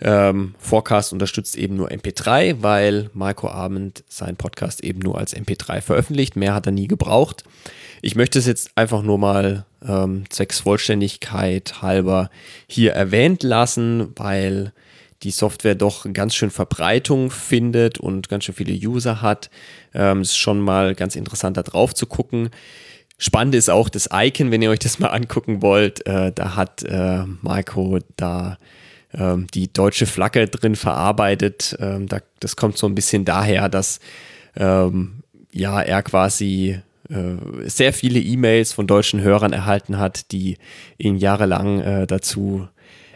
Ähm, 0.00 0.54
Forecast 0.58 1.12
unterstützt 1.12 1.56
eben 1.56 1.74
nur 1.76 1.90
MP3, 1.90 2.56
weil 2.60 3.10
Marco 3.14 3.48
Abend 3.48 4.04
seinen 4.08 4.36
Podcast 4.36 4.84
eben 4.84 5.00
nur 5.00 5.18
als 5.18 5.36
MP3 5.36 5.80
veröffentlicht. 5.80 6.36
Mehr 6.36 6.54
hat 6.54 6.66
er 6.66 6.72
nie 6.72 6.86
gebraucht. 6.86 7.44
Ich 8.00 8.14
möchte 8.14 8.38
es 8.38 8.46
jetzt 8.46 8.70
einfach 8.76 9.02
nur 9.02 9.18
mal 9.18 9.64
ähm, 9.86 10.24
zwecks 10.30 10.60
Vollständigkeit 10.60 11.82
halber 11.82 12.30
hier 12.68 12.92
erwähnt 12.92 13.42
lassen, 13.42 14.12
weil 14.16 14.72
die 15.24 15.32
Software 15.32 15.74
doch 15.74 16.06
ganz 16.12 16.36
schön 16.36 16.50
Verbreitung 16.50 17.32
findet 17.32 17.98
und 17.98 18.28
ganz 18.28 18.44
schön 18.44 18.54
viele 18.54 18.74
User 18.74 19.20
hat. 19.20 19.50
Ähm, 19.94 20.20
ist 20.20 20.36
schon 20.36 20.60
mal 20.60 20.94
ganz 20.94 21.16
interessant, 21.16 21.56
da 21.56 21.62
drauf 21.64 21.92
zu 21.92 22.06
gucken. 22.06 22.50
Spannend 23.18 23.56
ist 23.56 23.68
auch 23.68 23.88
das 23.88 24.10
Icon, 24.12 24.52
wenn 24.52 24.62
ihr 24.62 24.70
euch 24.70 24.78
das 24.78 25.00
mal 25.00 25.08
angucken 25.08 25.60
wollt. 25.60 26.06
Äh, 26.06 26.30
da 26.32 26.54
hat 26.54 26.84
äh, 26.84 27.24
Marco 27.42 27.98
da 28.16 28.58
ähm, 29.14 29.46
die 29.54 29.72
deutsche 29.72 30.06
Flagge 30.06 30.46
drin 30.48 30.76
verarbeitet. 30.76 31.76
Ähm, 31.80 32.08
da, 32.08 32.20
das 32.40 32.56
kommt 32.56 32.78
so 32.78 32.86
ein 32.86 32.94
bisschen 32.94 33.24
daher, 33.24 33.68
dass 33.68 34.00
ähm, 34.56 35.22
ja 35.52 35.80
er 35.80 36.02
quasi 36.02 36.80
äh, 37.08 37.68
sehr 37.68 37.92
viele 37.92 38.20
E-Mails 38.20 38.72
von 38.72 38.86
deutschen 38.86 39.20
Hörern 39.20 39.52
erhalten 39.52 39.98
hat, 39.98 40.32
die 40.32 40.58
ihn 40.98 41.16
jahrelang 41.16 41.80
äh, 41.80 42.06
dazu 42.06 42.68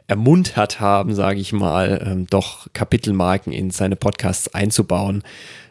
ermuntert 0.07 0.81
haben, 0.81 1.15
sage 1.15 1.41
ich 1.41 1.53
mal, 1.53 2.03
ähm, 2.05 2.27
doch 2.29 2.67
Kapitelmarken 2.73 3.53
in 3.53 3.71
seine 3.71 3.97
Podcasts 3.97 4.53
einzubauen, 4.53 5.23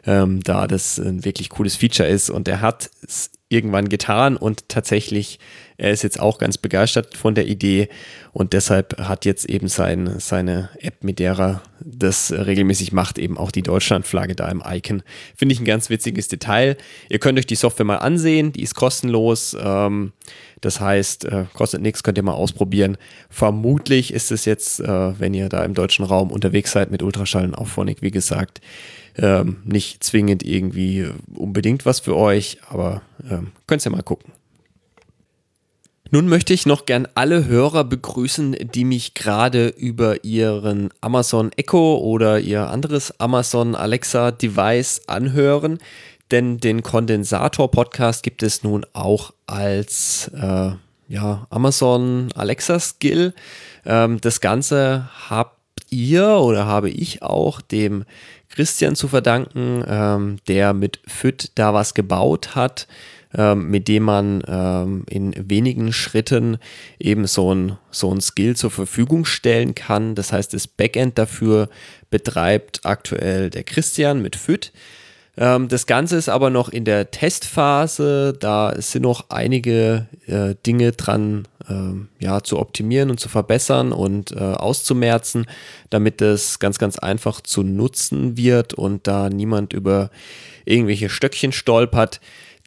ähm, 0.06 0.40
da 0.42 0.66
das 0.66 0.98
ein 0.98 1.24
wirklich 1.24 1.48
cooles 1.50 1.76
Feature 1.76 2.08
ist. 2.08 2.30
Und 2.30 2.48
er 2.48 2.60
hat 2.60 2.90
es 3.02 3.30
irgendwann 3.52 3.88
getan 3.88 4.36
und 4.36 4.68
tatsächlich, 4.68 5.38
er 5.76 5.90
ist 5.90 6.02
jetzt 6.02 6.18
auch 6.18 6.38
ganz 6.38 6.58
begeistert 6.58 7.16
von 7.16 7.34
der 7.34 7.46
Idee 7.46 7.88
und 8.32 8.52
deshalb 8.54 8.98
hat 8.98 9.24
jetzt 9.24 9.44
eben 9.48 9.68
sein, 9.68 10.14
seine 10.18 10.70
App, 10.80 11.04
mit 11.04 11.18
der 11.18 11.38
er 11.38 11.62
das 11.80 12.32
regelmäßig 12.32 12.92
macht, 12.92 13.18
eben 13.18 13.36
auch 13.36 13.50
die 13.50 13.62
Deutschlandflagge 13.62 14.34
da 14.34 14.48
im 14.48 14.62
Icon. 14.66 15.02
Finde 15.36 15.52
ich 15.52 15.60
ein 15.60 15.64
ganz 15.64 15.90
witziges 15.90 16.28
Detail. 16.28 16.76
Ihr 17.08 17.18
könnt 17.18 17.38
euch 17.38 17.46
die 17.46 17.56
Software 17.56 17.84
mal 17.84 17.96
ansehen, 17.96 18.52
die 18.52 18.62
ist 18.62 18.74
kostenlos. 18.74 19.56
Ähm, 19.60 20.12
das 20.62 20.80
heißt, 20.80 21.24
äh, 21.24 21.44
kostet 21.52 21.82
nichts, 21.82 22.02
könnt 22.02 22.18
ihr 22.18 22.22
mal 22.22 22.32
ausprobieren. 22.32 22.96
Vermutlich 23.28 24.14
ist 24.14 24.30
es 24.30 24.44
jetzt, 24.44 24.80
äh, 24.80 25.20
wenn 25.20 25.34
ihr 25.34 25.48
da 25.48 25.64
im 25.64 25.74
deutschen 25.74 26.04
Raum 26.04 26.30
unterwegs 26.30 26.72
seid 26.72 26.90
mit 26.90 27.02
Ultraschall 27.02 27.44
und 27.44 27.54
Auphonic, 27.54 28.00
wie 28.00 28.12
gesagt, 28.12 28.60
ähm, 29.16 29.58
nicht 29.64 30.02
zwingend 30.04 30.42
irgendwie 30.42 31.08
unbedingt 31.34 31.84
was 31.84 32.00
für 32.00 32.16
euch, 32.16 32.58
aber 32.68 33.02
ähm, 33.28 33.52
könnt 33.66 33.84
ihr 33.84 33.90
mal 33.90 34.02
gucken. 34.02 34.32
Nun 36.14 36.28
möchte 36.28 36.52
ich 36.52 36.66
noch 36.66 36.84
gern 36.84 37.08
alle 37.14 37.46
Hörer 37.46 37.84
begrüßen, 37.84 38.54
die 38.74 38.84
mich 38.84 39.14
gerade 39.14 39.68
über 39.68 40.24
ihren 40.24 40.90
Amazon 41.00 41.52
Echo 41.56 41.96
oder 41.96 42.38
ihr 42.38 42.68
anderes 42.68 43.18
Amazon 43.18 43.74
Alexa 43.74 44.30
Device 44.30 45.08
anhören, 45.08 45.78
denn 46.30 46.58
den 46.58 46.82
Kondensator 46.82 47.70
Podcast 47.70 48.22
gibt 48.22 48.42
es 48.42 48.62
nun 48.62 48.84
auch 48.92 49.32
als 49.46 50.30
äh, 50.34 50.72
ja, 51.08 51.46
Amazon 51.48 52.28
Alexa 52.34 52.78
Skill. 52.78 53.32
Ähm, 53.86 54.20
das 54.20 54.42
Ganze 54.42 55.08
habt 55.30 55.56
ihr 55.88 56.28
oder 56.28 56.66
habe 56.66 56.90
ich 56.90 57.22
auch 57.22 57.60
dem 57.60 58.04
Christian 58.52 58.94
zu 58.94 59.08
verdanken, 59.08 59.82
ähm, 59.86 60.36
der 60.46 60.74
mit 60.74 61.00
FIT 61.06 61.52
da 61.56 61.74
was 61.74 61.94
gebaut 61.94 62.54
hat, 62.54 62.86
ähm, 63.34 63.70
mit 63.70 63.88
dem 63.88 64.02
man 64.04 64.42
ähm, 64.46 65.04
in 65.08 65.34
wenigen 65.48 65.92
Schritten 65.92 66.58
eben 66.98 67.26
so 67.26 67.54
ein, 67.54 67.78
so 67.90 68.14
ein 68.14 68.20
Skill 68.20 68.54
zur 68.56 68.70
Verfügung 68.70 69.24
stellen 69.24 69.74
kann. 69.74 70.14
Das 70.14 70.32
heißt, 70.32 70.52
das 70.52 70.66
Backend 70.66 71.18
dafür 71.18 71.68
betreibt 72.10 72.80
aktuell 72.84 73.48
der 73.48 73.64
Christian 73.64 74.20
mit 74.20 74.36
FIT. 74.36 74.72
Ähm, 75.36 75.68
das 75.68 75.86
Ganze 75.86 76.16
ist 76.16 76.28
aber 76.28 76.50
noch 76.50 76.68
in 76.68 76.84
der 76.84 77.10
Testphase. 77.10 78.36
Da 78.38 78.74
sind 78.76 79.02
noch 79.02 79.30
einige 79.30 80.06
äh, 80.26 80.54
Dinge 80.66 80.92
dran 80.92 81.48
ja, 82.18 82.42
zu 82.42 82.58
optimieren 82.58 83.10
und 83.10 83.20
zu 83.20 83.28
verbessern 83.28 83.92
und 83.92 84.32
äh, 84.32 84.38
auszumerzen, 84.38 85.46
damit 85.90 86.20
es 86.22 86.58
ganz, 86.58 86.78
ganz 86.78 86.98
einfach 86.98 87.40
zu 87.40 87.62
nutzen 87.62 88.36
wird 88.36 88.74
und 88.74 89.06
da 89.06 89.28
niemand 89.28 89.72
über 89.72 90.10
irgendwelche 90.64 91.08
Stöckchen 91.08 91.52
stolpert. 91.52 92.20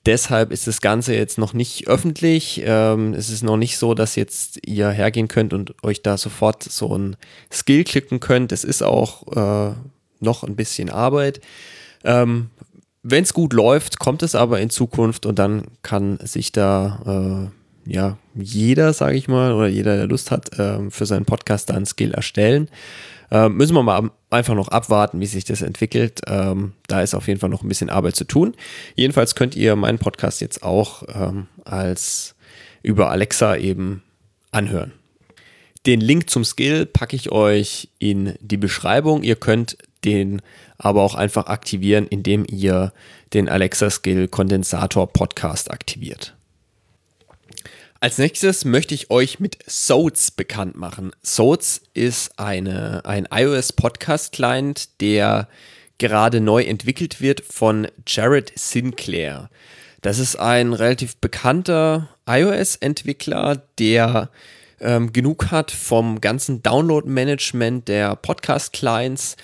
Deshalb 0.05 0.51
ist 0.51 0.67
das 0.67 0.81
Ganze 0.81 1.15
jetzt 1.15 1.39
noch 1.39 1.53
nicht 1.53 1.87
öffentlich. 1.87 2.61
Ähm, 2.63 3.13
es 3.15 3.29
ist 3.29 3.43
noch 3.43 3.57
nicht 3.57 3.77
so, 3.77 3.95
dass 3.95 4.15
jetzt 4.15 4.59
ihr 4.67 4.89
hergehen 4.89 5.27
könnt 5.27 5.51
und 5.51 5.83
euch 5.83 6.03
da 6.03 6.17
sofort 6.17 6.61
so 6.63 6.95
ein 6.95 7.17
Skill 7.51 7.83
klicken 7.83 8.19
könnt. 8.19 8.51
Es 8.51 8.63
ist 8.63 8.83
auch 8.83 9.25
äh, 9.35 9.73
noch 10.19 10.43
ein 10.43 10.55
bisschen 10.55 10.91
Arbeit. 10.91 11.41
Ähm, 12.03 12.49
Wenn 13.01 13.23
es 13.23 13.33
gut 13.33 13.53
läuft, 13.53 13.97
kommt 13.97 14.21
es 14.21 14.35
aber 14.35 14.59
in 14.59 14.69
Zukunft 14.69 15.25
und 15.25 15.39
dann 15.39 15.63
kann 15.81 16.19
sich 16.21 16.51
da 16.51 17.49
äh, 17.49 17.64
ja 17.85 18.17
jeder, 18.33 18.93
sage 18.93 19.17
ich 19.17 19.27
mal, 19.27 19.53
oder 19.53 19.67
jeder, 19.67 19.95
der 19.95 20.07
Lust 20.07 20.31
hat, 20.31 20.57
äh, 20.57 20.89
für 20.89 21.05
seinen 21.05 21.25
Podcast 21.25 21.69
da 21.69 21.75
ein 21.75 21.85
Skill 21.85 22.11
erstellen. 22.11 22.69
Äh, 23.31 23.49
müssen 23.49 23.75
wir 23.75 23.83
mal 23.83 24.09
einfach 24.29 24.55
noch 24.55 24.67
abwarten, 24.67 25.19
wie 25.19 25.25
sich 25.25 25.45
das 25.45 25.61
entwickelt. 25.61 26.21
Ähm, 26.27 26.73
da 26.87 27.01
ist 27.01 27.15
auf 27.15 27.27
jeden 27.27 27.39
Fall 27.39 27.49
noch 27.49 27.63
ein 27.63 27.67
bisschen 27.69 27.89
Arbeit 27.89 28.15
zu 28.15 28.25
tun. 28.25 28.55
Jedenfalls 28.95 29.35
könnt 29.35 29.55
ihr 29.55 29.75
meinen 29.75 29.97
Podcast 29.97 30.41
jetzt 30.41 30.63
auch 30.63 31.03
ähm, 31.13 31.47
als 31.63 32.35
über 32.83 33.09
Alexa 33.09 33.55
eben 33.55 34.03
anhören. 34.51 34.91
Den 35.85 36.01
Link 36.01 36.29
zum 36.29 36.43
Skill 36.43 36.85
packe 36.85 37.15
ich 37.15 37.31
euch 37.31 37.89
in 37.99 38.33
die 38.41 38.57
Beschreibung. 38.57 39.23
Ihr 39.23 39.35
könnt 39.35 39.77
den 40.03 40.41
aber 40.77 41.01
auch 41.01 41.15
einfach 41.15 41.47
aktivieren, 41.47 42.07
indem 42.07 42.45
ihr 42.49 42.93
den 43.33 43.49
Alexa 43.49 43.89
Skill 43.89 44.27
Kondensator 44.27 45.11
Podcast 45.11 45.71
aktiviert. 45.71 46.34
Als 48.05 48.19
nächstes 48.19 48.65
möchte 48.65 48.93
ich 48.93 49.09
euch 49.09 49.39
mit 49.39 49.57
Soats 49.65 50.29
bekannt 50.29 50.77
machen. 50.77 51.11
Soats 51.23 51.81
ist 51.95 52.37
eine, 52.37 53.03
ein 53.03 53.27
iOS 53.31 53.73
Podcast 53.73 54.31
Client, 54.31 55.01
der 55.01 55.47
gerade 55.97 56.39
neu 56.39 56.61
entwickelt 56.61 57.19
wird 57.19 57.41
von 57.41 57.87
Jared 58.05 58.53
Sinclair. 58.55 59.49
Das 60.03 60.19
ist 60.19 60.35
ein 60.35 60.73
relativ 60.73 61.17
bekannter 61.17 62.09
iOS-Entwickler, 62.27 63.63
der 63.79 64.29
ähm, 64.79 65.11
genug 65.11 65.49
hat 65.49 65.71
vom 65.71 66.21
ganzen 66.21 66.61
Download-Management 66.61 67.87
der 67.87 68.15
Podcast-Clients 68.17 69.35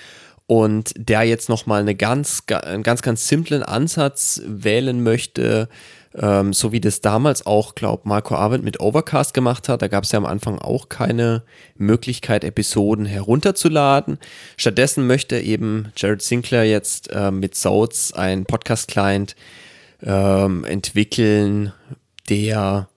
und 0.45 0.93
der 0.95 1.23
jetzt 1.23 1.49
nochmal 1.49 1.81
eine 1.81 1.95
ganz, 1.95 2.43
einen 2.47 2.83
ganz, 2.83 3.01
ganz 3.01 3.27
simplen 3.27 3.63
Ansatz 3.63 4.39
wählen 4.45 5.01
möchte, 5.01 5.67
ähm, 6.15 6.53
so 6.53 6.71
wie 6.71 6.81
das 6.81 7.01
damals 7.01 7.45
auch, 7.45 7.75
glaube 7.75 8.07
Marco 8.07 8.35
Arvid 8.35 8.63
mit 8.63 8.79
Overcast 8.79 9.33
gemacht 9.33 9.69
hat. 9.69 9.81
Da 9.81 9.87
gab 9.87 10.03
es 10.03 10.11
ja 10.11 10.17
am 10.17 10.25
Anfang 10.25 10.59
auch 10.59 10.89
keine 10.89 11.43
Möglichkeit, 11.77 12.43
Episoden 12.43 13.05
herunterzuladen. 13.05 14.17
Stattdessen 14.57 15.07
möchte 15.07 15.39
eben 15.39 15.91
Jared 15.95 16.21
Sinclair 16.21 16.65
jetzt 16.65 17.11
äh, 17.11 17.31
mit 17.31 17.55
Soats 17.55 18.13
ein 18.13 18.45
Podcast-Client 18.45 19.35
ähm, 20.03 20.65
entwickeln, 20.65 21.73
der 22.29 22.89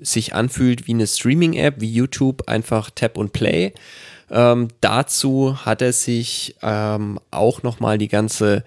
sich 0.00 0.34
anfühlt 0.34 0.86
wie 0.86 0.94
eine 0.94 1.06
Streaming-App, 1.06 1.80
wie 1.80 1.92
YouTube, 1.92 2.48
einfach 2.48 2.90
Tap 2.90 3.18
und 3.18 3.32
Play. 3.32 3.72
Ähm, 4.30 4.68
dazu 4.80 5.64
hat 5.64 5.82
er 5.82 5.92
sich 5.92 6.56
ähm, 6.62 7.18
auch 7.30 7.62
nochmal 7.62 7.98
die 7.98 8.08
ganze 8.08 8.64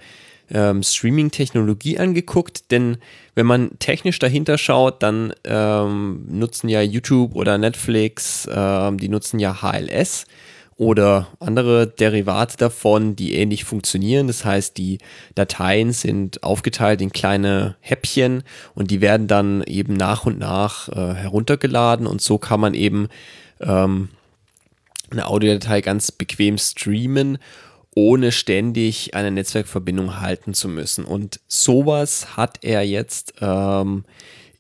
ähm, 0.52 0.84
Streaming-Technologie 0.84 1.98
angeguckt, 2.00 2.72
denn 2.72 2.98
wenn 3.36 3.46
man 3.46 3.72
technisch 3.80 4.20
dahinter 4.20 4.58
schaut, 4.58 5.02
dann 5.02 5.34
ähm, 5.44 6.26
nutzen 6.30 6.70
ja 6.70 6.82
YouTube 6.82 7.36
oder 7.36 7.58
Netflix, 7.58 8.48
ähm, 8.52 8.98
die 8.98 9.10
nutzen 9.10 9.40
ja 9.40 9.62
HLS 9.62 10.26
oder 10.82 11.28
andere 11.40 11.86
Derivate 11.86 12.58
davon, 12.58 13.16
die 13.16 13.36
ähnlich 13.36 13.66
funktionieren. 13.66 14.26
Das 14.26 14.46
heißt, 14.46 14.78
die 14.78 14.98
Dateien 15.36 15.94
sind 15.94 16.44
aufgeteilt 16.44 17.02
in 17.02 17.12
kleine 17.12 17.76
Häppchen 17.82 18.44
und 18.74 18.90
die 18.90 19.00
werden 19.00 19.28
dann 19.28 19.62
eben 19.64 19.94
nach 19.94 20.26
und 20.26 20.40
nach 20.40 20.90
äh, 20.90 21.14
heruntergeladen 21.14 22.08
und 22.08 22.22
so 22.22 22.38
kann 22.40 22.60
man 22.60 22.74
eben 22.74 23.10
ähm, 23.60 24.10
eine 25.12 25.28
Audiodatei 25.28 25.82
ganz 25.82 26.12
bequem 26.12 26.58
streamen, 26.58 27.38
ohne 27.96 28.32
ständig 28.32 29.16
eine 29.16 29.32
Netzwerkverbindung 29.32 30.22
halten 30.22 30.54
zu 30.54 30.70
müssen. 30.70 31.04
Und 31.04 31.40
sowas 31.48 32.38
hat 32.38 32.60
er 32.62 32.84
jetzt 32.84 33.34
ähm, 33.42 34.06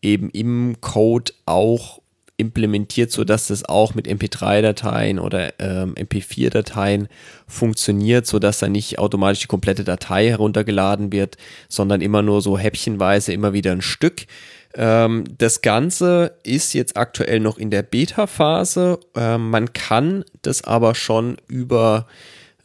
eben 0.01 0.29
im 0.31 0.81
Code 0.81 1.31
auch 1.45 2.01
implementiert, 2.41 3.11
sodass 3.11 3.47
das 3.47 3.63
auch 3.63 3.93
mit 3.93 4.07
MP3-Dateien 4.07 5.19
oder 5.19 5.53
ähm, 5.59 5.93
MP4-Dateien 5.93 7.07
funktioniert, 7.47 8.25
sodass 8.25 8.59
da 8.59 8.67
nicht 8.67 8.97
automatisch 8.97 9.41
die 9.41 9.47
komplette 9.47 9.83
Datei 9.83 10.27
heruntergeladen 10.29 11.11
wird, 11.11 11.37
sondern 11.69 12.01
immer 12.01 12.23
nur 12.23 12.41
so 12.41 12.57
häppchenweise 12.57 13.31
immer 13.31 13.53
wieder 13.53 13.71
ein 13.71 13.81
Stück. 13.81 14.25
Ähm, 14.73 15.23
das 15.37 15.61
Ganze 15.61 16.33
ist 16.43 16.73
jetzt 16.73 16.97
aktuell 16.97 17.39
noch 17.39 17.57
in 17.59 17.69
der 17.69 17.83
Beta-Phase. 17.83 18.99
Ähm, 19.15 19.51
man 19.51 19.73
kann 19.73 20.25
das 20.41 20.63
aber 20.63 20.95
schon 20.95 21.37
über, 21.47 22.07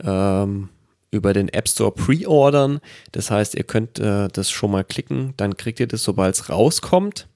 ähm, 0.02 0.68
über 1.10 1.32
den 1.32 1.48
App 1.48 1.68
Store 1.68 1.92
pre-ordern. 1.92 2.80
Das 3.12 3.30
heißt, 3.30 3.54
ihr 3.54 3.64
könnt 3.64 3.98
äh, 3.98 4.28
das 4.28 4.50
schon 4.50 4.70
mal 4.70 4.84
klicken, 4.84 5.34
dann 5.36 5.56
kriegt 5.56 5.80
ihr 5.80 5.86
das, 5.86 6.02
sobald 6.02 6.34
es 6.34 6.48
rauskommt. 6.48 7.28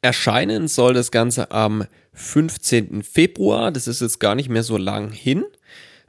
Erscheinen 0.00 0.68
soll 0.68 0.94
das 0.94 1.10
Ganze 1.10 1.50
am 1.50 1.84
15. 2.14 3.02
Februar. 3.02 3.70
Das 3.70 3.86
ist 3.86 4.00
jetzt 4.00 4.18
gar 4.18 4.34
nicht 4.34 4.48
mehr 4.48 4.62
so 4.62 4.76
lang 4.76 5.12
hin. 5.12 5.44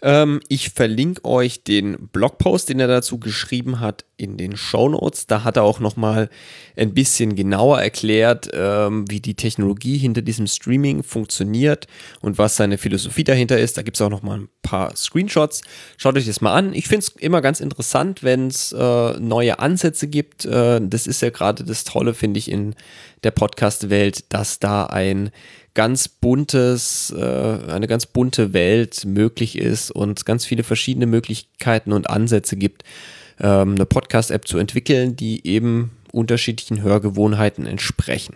Ähm, 0.04 0.42
ich 0.50 0.70
verlinke 0.72 1.24
euch 1.24 1.64
den 1.64 2.10
Blogpost, 2.10 2.68
den 2.68 2.82
er 2.82 2.88
dazu 2.88 3.20
geschrieben 3.20 3.80
hat, 3.80 4.04
in 4.18 4.36
den 4.36 4.58
Show 4.58 4.90
Notes. 4.90 5.28
Da 5.28 5.46
hat 5.46 5.56
er 5.56 5.64
auch 5.64 5.80
nochmal 5.80 6.30
ein 6.76 6.94
bisschen 6.94 7.36
genauer 7.36 7.82
erklärt, 7.82 8.50
ähm, 8.54 9.10
wie 9.10 9.22
die 9.22 9.36
Technologie 9.36 9.98
hinter 9.98 10.22
diesem 10.22 10.48
Streaming 10.48 11.04
funktioniert 11.04 11.88
und 12.20 12.38
was 12.38 12.58
seine 12.58 12.78
Philosophie 12.78 13.24
dahinter 13.24 13.58
ist. 13.58 13.78
Da 13.78 13.82
gibt 13.82 13.96
es 13.96 14.02
auch 14.02 14.10
nochmal 14.10 14.40
ein 14.40 14.50
paar 14.62 14.94
Screenshots. 14.96 15.62
Schaut 15.96 16.18
euch 16.18 16.26
das 16.26 16.42
mal 16.42 16.54
an. 16.54 16.74
Ich 16.74 16.90
finde 16.90 17.06
es 17.06 17.10
immer 17.16 17.42
ganz 17.42 17.62
interessant, 17.62 18.24
wenn 18.24 18.48
es 18.48 18.74
äh, 18.74 19.20
neue 19.20 19.60
Ansätze 19.60 20.10
gibt. 20.10 20.44
Äh, 20.44 20.82
das 20.84 21.08
ist 21.08 21.22
ja 21.22 21.30
gerade 21.30 21.64
das 21.64 21.86
Tolle, 21.86 22.14
finde 22.14 22.40
ich, 22.40 22.52
in 22.52 22.76
der 23.24 23.32
Podcast-Welt, 23.32 24.26
dass 24.34 24.60
da 24.60 24.86
ein 24.86 25.32
ganz 25.74 26.08
buntes, 26.08 27.14
äh, 27.16 27.60
eine 27.68 27.88
ganz 27.88 28.06
bunte 28.06 28.54
Welt 28.54 29.06
möglich 29.06 29.58
ist 29.58 29.92
und 29.92 30.26
ganz 30.26 30.46
viele 30.46 30.64
verschiedene 30.64 31.06
Möglichkeiten 31.06 31.94
und 31.94 32.10
Ansätze 32.10 32.56
gibt, 32.56 32.84
ähm, 33.40 33.76
eine 33.76 33.86
Podcast-App 33.86 34.48
zu 34.48 34.58
entwickeln, 34.58 35.16
die 35.16 35.46
eben 35.48 35.92
unterschiedlichen 36.12 36.82
Hörgewohnheiten 36.82 37.66
entsprechen. 37.66 38.36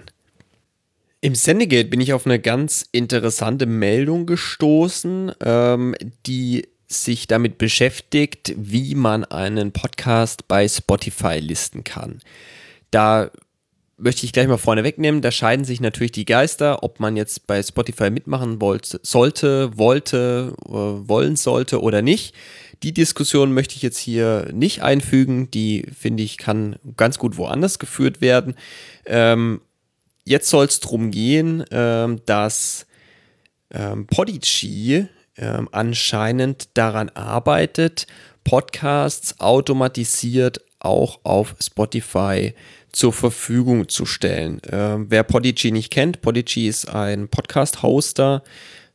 Im 1.22 1.36
Sendegate 1.36 1.90
bin 1.90 2.02
ich 2.02 2.14
auf 2.14 2.26
eine 2.26 2.40
ganz 2.40 2.88
interessante 2.92 3.66
Meldung 3.66 4.26
gestoßen, 4.26 5.32
ähm, 5.42 5.96
die 6.26 6.68
sich 6.88 7.28
damit 7.28 7.58
beschäftigt, 7.58 8.54
wie 8.56 8.96
man 8.96 9.26
einen 9.26 9.72
Podcast 9.72 10.48
bei 10.48 10.68
Spotify 10.68 11.40
listen 11.40 11.84
kann. 11.84 12.20
Da 12.92 13.30
möchte 13.98 14.26
ich 14.26 14.34
gleich 14.34 14.48
mal 14.48 14.58
vorne 14.58 14.84
wegnehmen. 14.84 15.22
Da 15.22 15.32
scheiden 15.32 15.66
sich 15.66 15.82
natürlich 15.82 16.12
die 16.12 16.26
Geister, 16.26 16.84
ob 16.84 17.00
man 17.00 17.18
jetzt 17.18 17.48
bei 17.48 17.62
Spotify 17.62 18.10
mitmachen 18.10 18.62
wollte, 18.62 19.00
sollte, 19.04 19.76
wollte, 19.78 20.54
äh, 20.66 20.70
wollen 20.72 21.36
sollte 21.36 21.82
oder 21.82 22.02
nicht. 22.02 22.36
Die 22.84 22.94
Diskussion 22.94 23.54
möchte 23.54 23.76
ich 23.76 23.82
jetzt 23.82 23.98
hier 23.98 24.50
nicht 24.54 24.84
einfügen. 24.84 25.50
Die 25.50 25.88
finde 25.98 26.24
ich 26.24 26.38
kann 26.38 26.78
ganz 26.96 27.18
gut 27.18 27.38
woanders 27.38 27.80
geführt 27.80 28.22
werden. 28.22 28.56
Ähm, 29.06 29.62
jetzt 30.26 30.50
soll 30.50 30.66
es 30.66 30.80
darum 30.80 31.10
gehen, 31.10 31.66
ähm, 31.72 32.22
dass 32.28 32.86
ähm, 33.72 34.06
Podigy 34.06 35.08
ähm, 35.38 35.70
anscheinend 35.72 36.70
daran 36.76 37.10
arbeitet, 37.10 38.06
Podcasts 38.44 39.40
automatisiert 39.40 40.62
auch 40.80 41.20
auf 41.24 41.56
Spotify 41.60 42.54
zur 42.98 43.14
Verfügung 43.14 43.90
zu 43.90 44.08
stellen. 44.08 44.60
Ähm, 44.72 45.06
wer 45.10 45.22
Podigy 45.22 45.72
nicht 45.72 45.92
kennt, 45.92 46.22
Podigy 46.22 46.68
ist 46.68 46.90
ein 46.90 47.28
Podcast-Hoster, 47.28 48.42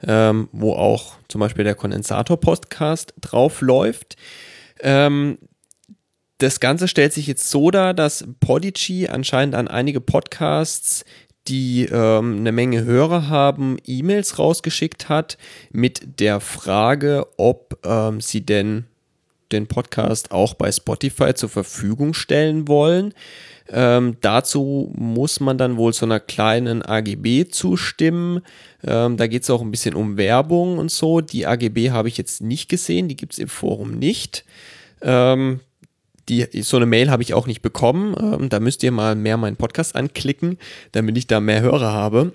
ähm, 0.05 0.49
wo 0.51 0.73
auch 0.73 1.15
zum 1.29 1.41
Beispiel 1.41 1.63
der 1.63 1.77
Kondensator-Podcast 1.77 3.15
drauf 3.21 3.61
läuft. 3.61 4.17
Ähm, 4.81 5.39
das 6.39 6.59
Ganze 6.59 6.89
stellt 6.89 7.13
sich 7.13 7.29
jetzt 7.29 7.49
so 7.49 7.71
dar, 7.71 7.95
dass 7.95 8.27
Podigy 8.41 9.07
anscheinend 9.07 9.55
an 9.55 9.69
einige 9.69 10.01
Podcasts, 10.01 11.05
die 11.47 11.85
ähm, 11.85 12.39
eine 12.39 12.51
Menge 12.51 12.83
Hörer 12.83 13.29
haben, 13.29 13.77
E-Mails 13.87 14.37
rausgeschickt 14.37 15.11
hat 15.11 15.39
mit 15.71 16.19
der 16.19 16.41
Frage, 16.41 17.29
ob 17.37 17.79
ähm, 17.87 18.21
sie 18.21 18.45
denn 18.45 18.87
den 19.53 19.67
Podcast 19.67 20.33
auch 20.33 20.55
bei 20.55 20.73
Spotify 20.73 21.35
zur 21.35 21.49
Verfügung 21.49 22.15
stellen 22.15 22.69
wollen. 22.69 23.15
Ähm, 23.69 24.17
dazu 24.21 24.93
muss 24.97 25.41
man 25.41 25.57
dann 25.57 25.77
wohl 25.77 25.95
zu 25.95 26.05
einer 26.05 26.21
kleinen 26.21 26.83
AGB 26.83 27.49
zustimmen. 27.49 28.41
Ähm, 28.85 29.17
da 29.17 29.27
geht 29.27 29.45
es 29.45 29.51
auch 29.51 29.63
ein 29.63 29.71
bisschen 29.71 29.95
um 29.95 30.17
Werbung 30.17 30.79
und 30.79 30.91
so. 30.91 31.21
Die 31.21 31.47
AGB 31.47 31.91
habe 31.91 32.09
ich 32.09 32.19
jetzt 32.19 32.43
nicht 32.43 32.69
gesehen, 32.69 33.09
die 33.09 33.17
gibt 33.17 33.35
es 33.35 33.39
im 33.39 33.49
Forum 33.49 33.93
nicht. 33.93 34.45
Ähm, 35.01 35.61
die, 36.29 36.47
so 36.63 36.77
eine 36.77 36.87
Mail 36.87 37.11
habe 37.11 37.23
ich 37.23 37.35
auch 37.35 37.47
nicht 37.47 37.63
bekommen. 37.63 38.15
Ähm, 38.19 38.49
da 38.49 38.61
müsst 38.61 38.83
ihr 38.83 38.93
mal 38.93 39.15
mehr 39.15 39.37
meinen 39.37 39.57
Podcast 39.57 39.97
anklicken, 39.97 40.59
damit 40.93 41.17
ich 41.17 41.27
da 41.27 41.41
mehr 41.41 41.61
Hörer 41.61 41.93
habe. 41.93 42.33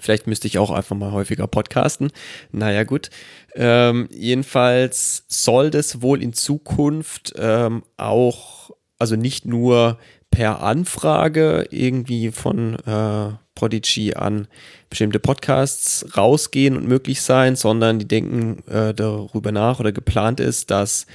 Vielleicht 0.00 0.26
müsste 0.26 0.46
ich 0.46 0.58
auch 0.58 0.70
einfach 0.70 0.96
mal 0.96 1.12
häufiger 1.12 1.46
podcasten. 1.46 2.10
Naja, 2.52 2.84
gut. 2.84 3.10
Ähm, 3.54 4.08
jedenfalls 4.12 5.24
soll 5.28 5.70
das 5.70 6.02
wohl 6.02 6.22
in 6.22 6.32
Zukunft 6.32 7.34
ähm, 7.36 7.82
auch, 7.96 8.70
also 8.98 9.16
nicht 9.16 9.46
nur 9.46 9.98
per 10.30 10.62
Anfrage 10.62 11.66
irgendwie 11.70 12.30
von 12.30 12.74
äh, 12.74 13.32
Prodigy 13.54 14.14
an 14.14 14.46
bestimmte 14.88 15.18
Podcasts 15.18 16.06
rausgehen 16.16 16.76
und 16.76 16.86
möglich 16.86 17.22
sein, 17.22 17.56
sondern 17.56 17.98
die 17.98 18.06
denken 18.06 18.62
äh, 18.68 18.94
darüber 18.94 19.52
nach 19.52 19.80
oder 19.80 19.92
geplant 19.92 20.38
ist, 20.40 20.70
dass 20.70 21.06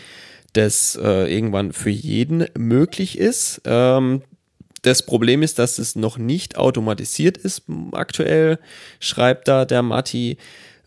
das 0.53 0.99
äh, 1.01 1.33
irgendwann 1.33 1.71
für 1.71 1.89
jeden 1.89 2.45
möglich 2.57 3.17
ist. 3.17 3.61
Ähm, 3.65 4.23
das 4.83 5.05
Problem 5.05 5.41
ist, 5.41 5.59
dass 5.59 5.79
es 5.79 5.95
noch 5.95 6.17
nicht 6.17 6.57
automatisiert 6.57 7.37
ist 7.37 7.63
aktuell, 7.91 8.59
schreibt 8.99 9.47
da 9.47 9.65
der 9.65 9.81
Matti, 9.81 10.37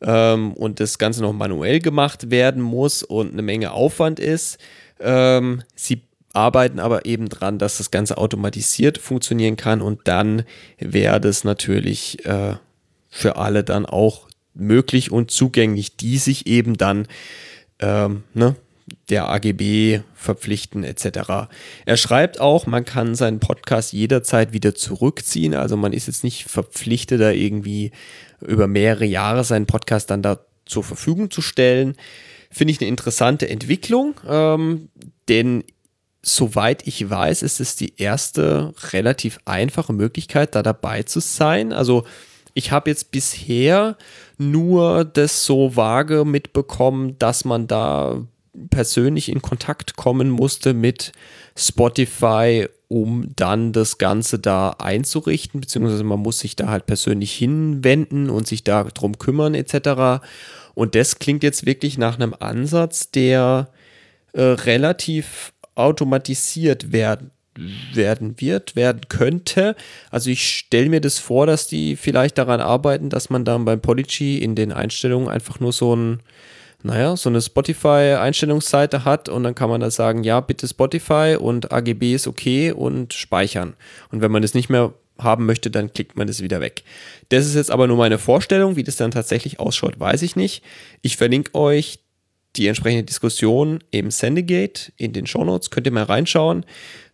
ähm, 0.00 0.52
und 0.52 0.80
das 0.80 0.98
Ganze 0.98 1.22
noch 1.22 1.32
manuell 1.32 1.80
gemacht 1.80 2.30
werden 2.30 2.62
muss 2.62 3.02
und 3.02 3.32
eine 3.32 3.42
Menge 3.42 3.72
Aufwand 3.72 4.20
ist. 4.20 4.58
Ähm, 5.00 5.62
sie 5.74 6.02
arbeiten 6.32 6.78
aber 6.78 7.06
eben 7.06 7.28
dran, 7.28 7.58
dass 7.58 7.78
das 7.78 7.90
Ganze 7.90 8.18
automatisiert 8.18 8.98
funktionieren 8.98 9.56
kann 9.56 9.80
und 9.80 10.00
dann 10.04 10.44
wäre 10.78 11.20
das 11.20 11.44
natürlich 11.44 12.24
äh, 12.26 12.56
für 13.08 13.36
alle 13.36 13.64
dann 13.64 13.86
auch 13.86 14.28
möglich 14.52 15.10
und 15.10 15.30
zugänglich, 15.30 15.96
die 15.96 16.18
sich 16.18 16.46
eben 16.46 16.76
dann 16.76 17.08
ähm, 17.78 18.24
ne, 18.34 18.54
der 19.08 19.28
AGB 19.28 20.00
verpflichten 20.14 20.82
etc. 20.82 21.48
Er 21.84 21.96
schreibt 21.96 22.40
auch, 22.40 22.66
man 22.66 22.84
kann 22.84 23.14
seinen 23.14 23.38
Podcast 23.38 23.92
jederzeit 23.92 24.52
wieder 24.52 24.74
zurückziehen. 24.74 25.54
Also 25.54 25.76
man 25.76 25.92
ist 25.92 26.06
jetzt 26.08 26.24
nicht 26.24 26.44
verpflichtet, 26.44 27.20
da 27.20 27.30
irgendwie 27.30 27.92
über 28.40 28.66
mehrere 28.66 29.04
Jahre 29.04 29.44
seinen 29.44 29.66
Podcast 29.66 30.10
dann 30.10 30.22
da 30.22 30.40
zur 30.64 30.82
Verfügung 30.82 31.30
zu 31.30 31.40
stellen. 31.40 31.96
Finde 32.50 32.72
ich 32.72 32.80
eine 32.80 32.88
interessante 32.88 33.48
Entwicklung, 33.48 34.14
ähm, 34.26 34.88
denn 35.28 35.64
soweit 36.22 36.86
ich 36.86 37.08
weiß, 37.08 37.42
ist 37.42 37.60
es 37.60 37.76
die 37.76 37.94
erste 37.96 38.74
relativ 38.92 39.38
einfache 39.44 39.92
Möglichkeit, 39.92 40.56
da 40.56 40.62
dabei 40.62 41.04
zu 41.04 41.20
sein. 41.20 41.72
Also 41.72 42.04
ich 42.54 42.72
habe 42.72 42.90
jetzt 42.90 43.12
bisher 43.12 43.96
nur 44.38 45.04
das 45.04 45.44
so 45.44 45.76
vage 45.76 46.24
mitbekommen, 46.24 47.16
dass 47.18 47.44
man 47.44 47.68
da 47.68 48.26
persönlich 48.70 49.30
in 49.30 49.42
Kontakt 49.42 49.96
kommen 49.96 50.30
musste 50.30 50.74
mit 50.74 51.12
Spotify, 51.56 52.68
um 52.88 53.32
dann 53.34 53.72
das 53.72 53.98
Ganze 53.98 54.38
da 54.38 54.70
einzurichten, 54.78 55.60
beziehungsweise 55.60 56.04
man 56.04 56.20
muss 56.20 56.38
sich 56.38 56.56
da 56.56 56.68
halt 56.68 56.86
persönlich 56.86 57.32
hinwenden 57.32 58.30
und 58.30 58.46
sich 58.46 58.64
darum 58.64 59.18
kümmern 59.18 59.54
etc. 59.54 60.24
Und 60.74 60.94
das 60.94 61.18
klingt 61.18 61.42
jetzt 61.42 61.66
wirklich 61.66 61.98
nach 61.98 62.16
einem 62.16 62.34
Ansatz, 62.38 63.10
der 63.10 63.70
äh, 64.32 64.42
relativ 64.42 65.52
automatisiert 65.74 66.92
werden 66.92 67.30
werden 67.94 68.40
wird, 68.40 68.76
werden 68.76 69.02
könnte. 69.08 69.76
Also 70.10 70.30
ich 70.30 70.48
stelle 70.48 70.88
mir 70.88 71.00
das 71.00 71.18
vor, 71.18 71.46
dass 71.46 71.66
die 71.66 71.96
vielleicht 71.96 72.38
daran 72.38 72.60
arbeiten, 72.60 73.08
dass 73.08 73.30
man 73.30 73.44
dann 73.44 73.64
beim 73.64 73.80
Polygy 73.80 74.38
in 74.38 74.54
den 74.54 74.72
Einstellungen 74.72 75.28
einfach 75.28 75.60
nur 75.60 75.72
so 75.72 75.94
ein, 75.94 76.20
naja, 76.82 77.16
so 77.16 77.28
eine 77.28 77.40
Spotify-Einstellungsseite 77.40 79.04
hat 79.04 79.28
und 79.28 79.42
dann 79.42 79.54
kann 79.54 79.70
man 79.70 79.80
da 79.80 79.90
sagen, 79.90 80.24
ja, 80.24 80.40
bitte 80.40 80.68
Spotify 80.68 81.36
und 81.38 81.72
AGB 81.72 82.14
ist 82.14 82.26
okay 82.26 82.72
und 82.72 83.12
speichern. 83.14 83.74
Und 84.10 84.20
wenn 84.20 84.30
man 84.30 84.42
das 84.42 84.54
nicht 84.54 84.68
mehr 84.68 84.92
haben 85.18 85.46
möchte, 85.46 85.70
dann 85.70 85.92
klickt 85.92 86.16
man 86.16 86.26
das 86.26 86.42
wieder 86.42 86.60
weg. 86.60 86.84
Das 87.30 87.46
ist 87.46 87.54
jetzt 87.54 87.70
aber 87.70 87.86
nur 87.86 87.96
meine 87.96 88.18
Vorstellung, 88.18 88.76
wie 88.76 88.84
das 88.84 88.96
dann 88.96 89.10
tatsächlich 89.10 89.58
ausschaut, 89.58 89.98
weiß 89.98 90.22
ich 90.22 90.36
nicht. 90.36 90.62
Ich 91.02 91.16
verlinke 91.16 91.54
euch 91.54 92.00
die 92.56 92.68
entsprechende 92.68 93.04
Diskussion 93.04 93.82
im 93.90 94.10
Sendegate 94.10 94.92
in 94.96 95.12
den 95.12 95.26
Shownotes. 95.26 95.70
Könnt 95.70 95.86
ihr 95.86 95.92
mal 95.92 96.04
reinschauen. 96.04 96.64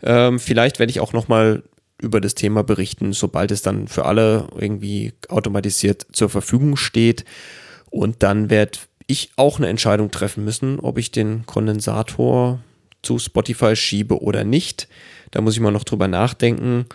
Ähm, 0.02 0.38
vielleicht 0.38 0.78
werde 0.78 0.90
ich 0.90 1.00
auch 1.00 1.12
nochmal 1.12 1.62
über 2.00 2.20
das 2.20 2.34
Thema 2.34 2.64
berichten, 2.64 3.12
sobald 3.12 3.50
es 3.50 3.62
dann 3.62 3.88
für 3.88 4.04
alle 4.04 4.48
irgendwie 4.56 5.12
automatisiert 5.28 6.06
zur 6.12 6.28
Verfügung 6.28 6.76
steht. 6.76 7.24
Und 7.90 8.22
dann 8.22 8.50
werde 8.50 8.78
ich 9.06 9.30
auch 9.36 9.58
eine 9.58 9.68
Entscheidung 9.68 10.10
treffen 10.10 10.44
müssen, 10.44 10.80
ob 10.80 10.98
ich 10.98 11.10
den 11.10 11.46
Kondensator 11.46 12.60
zu 13.02 13.18
Spotify 13.18 13.76
schiebe 13.76 14.22
oder 14.22 14.44
nicht. 14.44 14.88
Da 15.30 15.40
muss 15.40 15.54
ich 15.54 15.60
mal 15.60 15.72
noch 15.72 15.84
drüber 15.84 16.08
nachdenken. 16.08 16.86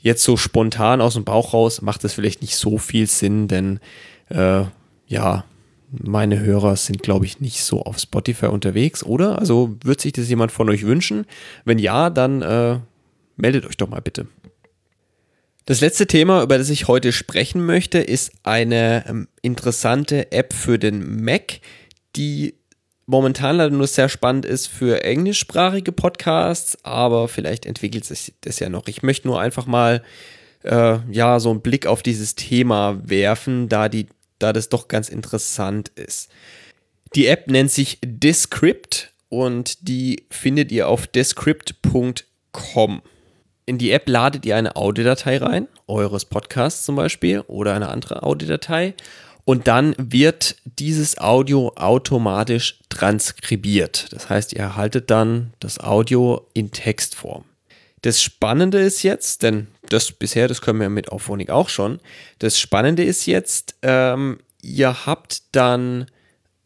Jetzt 0.00 0.22
so 0.22 0.36
spontan 0.36 1.00
aus 1.00 1.14
dem 1.14 1.24
Bauch 1.24 1.52
raus 1.52 1.82
macht 1.82 2.04
es 2.04 2.12
vielleicht 2.12 2.40
nicht 2.40 2.56
so 2.56 2.78
viel 2.78 3.06
Sinn, 3.06 3.48
denn 3.48 3.80
äh, 4.28 4.62
ja, 5.06 5.44
meine 5.90 6.38
Hörer 6.38 6.76
sind, 6.76 7.02
glaube 7.02 7.24
ich, 7.24 7.40
nicht 7.40 7.62
so 7.64 7.82
auf 7.82 7.98
Spotify 7.98 8.46
unterwegs, 8.46 9.02
oder? 9.02 9.38
Also 9.38 9.76
wird 9.82 10.00
sich 10.00 10.12
das 10.12 10.28
jemand 10.28 10.52
von 10.52 10.68
euch 10.68 10.84
wünschen? 10.84 11.26
Wenn 11.64 11.78
ja, 11.78 12.10
dann 12.10 12.42
äh, 12.42 12.78
meldet 13.36 13.66
euch 13.66 13.76
doch 13.76 13.88
mal 13.88 14.00
bitte. 14.00 14.26
Das 15.68 15.82
letzte 15.82 16.06
Thema, 16.06 16.42
über 16.42 16.56
das 16.56 16.70
ich 16.70 16.88
heute 16.88 17.12
sprechen 17.12 17.66
möchte, 17.66 17.98
ist 17.98 18.32
eine 18.42 19.04
ähm, 19.06 19.28
interessante 19.42 20.32
App 20.32 20.54
für 20.54 20.78
den 20.78 21.22
Mac, 21.22 21.60
die 22.16 22.54
momentan 23.04 23.58
leider 23.58 23.76
nur 23.76 23.86
sehr 23.86 24.08
spannend 24.08 24.46
ist 24.46 24.66
für 24.66 25.04
englischsprachige 25.04 25.92
Podcasts, 25.92 26.82
aber 26.86 27.28
vielleicht 27.28 27.66
entwickelt 27.66 28.06
sich 28.06 28.32
das 28.40 28.60
ja 28.60 28.70
noch. 28.70 28.88
Ich 28.88 29.02
möchte 29.02 29.28
nur 29.28 29.42
einfach 29.42 29.66
mal 29.66 30.02
äh, 30.62 31.00
ja 31.10 31.38
so 31.38 31.50
einen 31.50 31.60
Blick 31.60 31.86
auf 31.86 32.02
dieses 32.02 32.34
Thema 32.34 32.98
werfen, 33.04 33.68
da 33.68 33.90
die 33.90 34.06
da 34.38 34.54
das 34.54 34.70
doch 34.70 34.88
ganz 34.88 35.10
interessant 35.10 35.90
ist. 35.96 36.30
Die 37.14 37.26
App 37.26 37.46
nennt 37.46 37.70
sich 37.70 37.98
Descript 38.02 39.12
und 39.28 39.86
die 39.86 40.24
findet 40.30 40.72
ihr 40.72 40.88
auf 40.88 41.06
descript.com. 41.06 43.02
In 43.68 43.76
die 43.76 43.90
App 43.90 44.08
ladet 44.08 44.46
ihr 44.46 44.56
eine 44.56 44.76
Audiodatei 44.76 45.36
rein, 45.36 45.68
eures 45.88 46.24
Podcasts 46.24 46.86
zum 46.86 46.96
Beispiel 46.96 47.40
oder 47.48 47.74
eine 47.74 47.90
andere 47.90 48.22
Audiodatei 48.22 48.94
und 49.44 49.68
dann 49.68 49.94
wird 49.98 50.56
dieses 50.64 51.18
Audio 51.18 51.74
automatisch 51.76 52.80
transkribiert. 52.88 54.06
Das 54.10 54.30
heißt, 54.30 54.54
ihr 54.54 54.60
erhaltet 54.60 55.10
dann 55.10 55.52
das 55.60 55.78
Audio 55.80 56.46
in 56.54 56.70
Textform. 56.70 57.44
Das 58.00 58.22
Spannende 58.22 58.80
ist 58.80 59.02
jetzt, 59.02 59.42
denn 59.42 59.66
das 59.90 60.12
bisher, 60.12 60.48
das 60.48 60.62
können 60.62 60.80
wir 60.80 60.88
mit 60.88 61.12
Auphonic 61.12 61.50
auch 61.50 61.68
schon. 61.68 62.00
Das 62.38 62.58
Spannende 62.58 63.04
ist 63.04 63.26
jetzt, 63.26 63.74
ähm, 63.82 64.38
ihr 64.62 65.04
habt 65.04 65.42
dann 65.54 66.06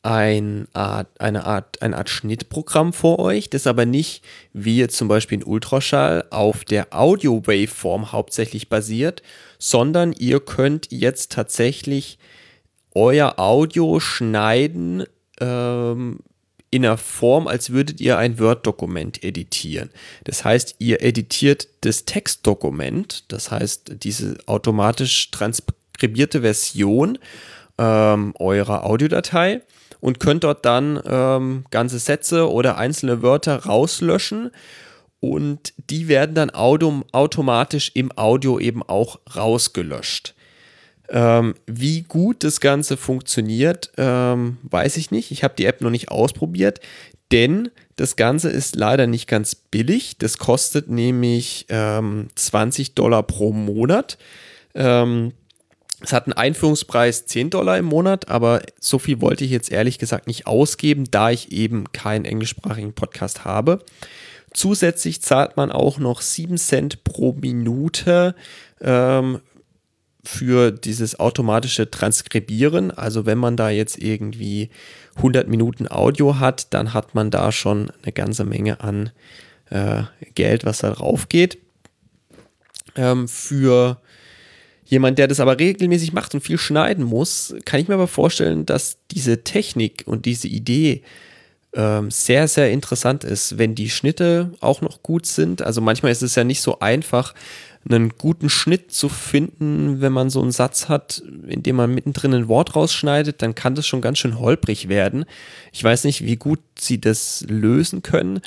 ein 0.03 0.67
Art, 0.73 1.09
eine 1.21 1.47
Art, 1.47 1.81
eine 1.81 1.97
Art 1.97 2.11
Schnittprogramm 2.11 2.93
vor 2.93 3.21
euch, 3.21 3.51
das 3.51 3.69
aber 3.69 3.87
nicht 3.87 4.25
wie 4.53 4.77
jetzt 4.77 4.97
zum 4.97 5.07
Beispiel 5.07 5.39
in 5.39 5.45
Ultraschall 5.45 6.25
auf 6.31 6.65
der 6.65 6.89
Audio-Waveform 6.91 8.11
hauptsächlich 8.11 8.69
basiert, 8.69 9.23
sondern 9.59 10.13
ihr 10.13 10.41
könnt 10.41 10.89
jetzt 10.91 11.33
tatsächlich 11.33 12.19
euer 12.95 13.39
Audio 13.39 14.01
schneiden 14.01 15.05
ähm, 15.41 16.19
in 16.73 16.85
einer 16.85 16.99
Form, 16.99 17.47
als 17.47 17.71
würdet 17.71 18.01
ihr 18.01 18.19
ein 18.19 18.41
Word-Dokument 18.41 19.23
editieren. 19.23 19.91
Das 20.25 20.45
heißt, 20.45 20.77
ihr 20.79 21.03
editiert 21.03 21.69
das 21.83 22.07
Textdokument, 22.07 23.31
das 23.31 23.51
heißt, 23.51 24.03
diese 24.03 24.39
automatisch 24.47 25.31
transkribierte 25.31 26.41
Version 26.41 27.19
ähm, 27.79 28.35
eurer 28.39 28.85
Audiodatei 28.85 29.61
und 30.03 30.19
könnt 30.19 30.43
dort 30.43 30.67
dann 30.67 31.01
ähm, 31.07 31.65
ganze 31.71 32.01
Sätze 32.01 32.51
oder 32.51 32.77
einzelne 32.77 33.23
Wörter 33.23 33.65
rauslöschen 33.65 34.51
und 35.21 35.73
die 35.77 36.09
werden 36.09 36.35
dann 36.35 36.51
automatisch 36.51 37.93
im 37.95 38.11
Audio 38.19 38.59
eben 38.59 38.83
auch 38.83 39.21
rausgelöscht. 39.37 40.35
Ähm, 41.09 41.55
wie 41.67 42.03
gut 42.03 42.43
das 42.43 42.61
Ganze 42.61 42.97
funktioniert, 42.97 43.93
ähm, 43.97 44.59
weiß 44.63 44.97
ich 44.97 45.13
nicht. 45.13 45.31
Ich 45.31 45.45
habe 45.45 45.55
die 45.57 45.67
App 45.67 45.81
noch 45.81 45.91
nicht 45.91 46.11
ausprobiert, 46.11 46.81
denn 47.31 47.71
das 47.95 48.17
Ganze 48.17 48.51
ist 48.51 48.75
leider 48.75 49.07
nicht 49.07 49.29
ganz 49.29 49.55
billig. 49.55 50.19
Das 50.19 50.39
kostet 50.39 50.91
nämlich 50.91 51.67
ähm, 51.69 52.27
20 52.35 52.97
Dollar 52.97 53.23
pro 53.23 53.53
Monat. 53.53 54.19
Ähm, 54.75 55.33
es 56.03 56.13
hat 56.13 56.27
einen 56.27 56.33
Einführungspreis 56.33 57.27
10 57.27 57.51
Dollar 57.51 57.79
im 57.79 57.85
Monat, 57.85 58.29
aber 58.29 58.63
so 58.81 58.99
viel 58.99 59.21
wollte 59.21 59.45
ich 59.45 59.51
jetzt 59.51 59.71
ehrlich 59.71 59.99
gesagt 59.99 60.27
nicht 60.27 60.47
ausgeben, 60.47 61.05
da 61.11 61.31
ich 61.31 61.53
eben 61.53 61.93
keinen 61.93 62.25
englischsprachigen 62.25 62.93
Podcast 62.93 63.45
habe. 63.45 63.85
Zusätzlich 64.53 65.23
zahlt 65.23 65.57
man 65.57 65.71
auch 65.73 65.99
noch 65.99 66.21
7 66.21 66.59
Cent 66.59 67.05
pro 67.05 67.33
Minute 67.33 68.35
ähm, 68.81 69.41
für 70.25 70.71
dieses 70.71 71.19
automatische 71.19 71.91
Transkribieren. 71.91 72.91
Also 72.91 73.27
wenn 73.27 73.39
man 73.39 73.57
da 73.57 73.71
jetzt 73.71 73.99
irgendwie 73.99 74.71
100 75.17 75.49
Minuten 75.49 75.91
Audio 75.91 76.39
hat, 76.39 76.73
dann 76.75 76.95
hat 76.95 77.15
man 77.15 77.31
da 77.31 77.51
schon 77.53 77.91
eine 78.03 78.13
ganze 78.13 78.45
Menge 78.45 78.81
an 78.81 79.11
äh, 79.71 80.03
Geld, 80.35 80.65
was 80.65 80.79
da 80.79 80.91
drauf 80.91 81.29
geht. 81.29 81.59
Ähm, 82.95 83.27
für 83.27 84.01
jemand, 84.93 85.19
der 85.19 85.27
das 85.27 85.41
aber 85.41 85.59
regelmäßig 85.59 86.13
macht 86.13 86.35
und 86.35 86.43
viel 86.43 86.59
schneiden 86.59 87.03
muss, 87.03 87.55
kann 87.65 87.81
ich 87.81 87.89
mir 87.89 87.95
aber 87.95 88.09
vorstellen, 88.09 88.67
dass 88.67 88.99
diese 89.11 89.43
Technik 89.43 90.03
und 90.05 90.27
diese 90.27 90.49
Idee 90.49 91.01
ähm, 91.73 92.11
sehr, 92.11 92.47
sehr 92.47 92.71
interessant 92.71 93.25
ist, 93.25 93.57
wenn 93.57 93.75
die 93.75 93.89
Schnitte 93.89 94.53
auch 94.61 94.83
noch 94.83 95.03
gut 95.03 95.25
sind. 95.25 95.63
Also 95.63 95.81
manchmal 95.81 96.13
ist 96.13 96.21
es 96.21 96.35
ja 96.35 96.45
nicht 96.45 96.61
so 96.61 96.81
einfach, 96.81 97.33
einen 97.89 98.11
guten 98.19 98.51
Schnitt 98.51 98.93
zu 98.93 99.09
finden, 99.09 100.03
wenn 100.03 100.13
man 100.13 100.29
so 100.29 100.43
einen 100.43 100.53
Satz 100.53 100.91
hat, 100.91 101.23
in 101.49 101.63
dem 101.63 101.77
man 101.77 101.95
mittendrin 101.95 102.35
ein 102.35 102.49
Wort 102.49 102.77
rausschneidet, 102.77 103.41
dann 103.41 103.55
kann 103.55 103.75
das 103.75 103.87
schon 103.87 104.03
ganz 104.03 104.19
schön 104.19 104.39
holprig 104.39 104.91
werden. 104.91 105.25
Ich 105.73 105.83
weiß 105.83 106.05
nicht, 106.05 106.23
wie 106.23 106.37
gut 106.37 106.61
sie 106.79 107.01
das 107.01 107.47
lösen 107.49 108.03
können, 108.03 108.41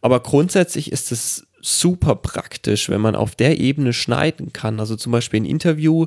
aber 0.00 0.20
grundsätzlich 0.20 0.90
ist 0.90 1.12
es 1.12 1.46
super 1.62 2.16
praktisch, 2.16 2.90
wenn 2.90 3.00
man 3.00 3.14
auf 3.14 3.36
der 3.36 3.58
Ebene 3.58 3.92
schneiden 3.92 4.52
kann. 4.52 4.80
Also 4.80 4.96
zum 4.96 5.12
Beispiel 5.12 5.40
ein 5.40 5.46
Interview 5.46 6.06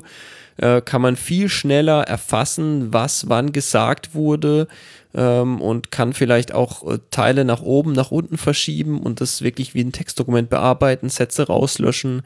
äh, 0.58 0.82
kann 0.82 1.02
man 1.02 1.16
viel 1.16 1.48
schneller 1.48 2.02
erfassen, 2.02 2.92
was 2.92 3.28
wann 3.28 3.52
gesagt 3.52 4.14
wurde 4.14 4.68
ähm, 5.14 5.60
und 5.60 5.90
kann 5.90 6.12
vielleicht 6.12 6.54
auch 6.54 6.86
äh, 6.86 6.98
Teile 7.10 7.44
nach 7.44 7.62
oben, 7.62 7.92
nach 7.92 8.10
unten 8.10 8.36
verschieben 8.36 9.00
und 9.00 9.20
das 9.20 9.42
wirklich 9.42 9.74
wie 9.74 9.82
ein 9.82 9.92
Textdokument 9.92 10.50
bearbeiten, 10.50 11.08
Sätze 11.08 11.46
rauslöschen, 11.46 12.22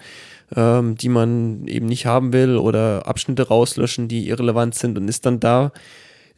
ähm, 0.54 0.96
die 0.96 1.08
man 1.08 1.66
eben 1.68 1.86
nicht 1.86 2.06
haben 2.06 2.32
will 2.32 2.56
oder 2.56 3.06
Abschnitte 3.06 3.46
rauslöschen, 3.46 4.08
die 4.08 4.28
irrelevant 4.28 4.74
sind 4.74 4.98
und 4.98 5.08
ist 5.08 5.24
dann 5.24 5.38
da 5.38 5.72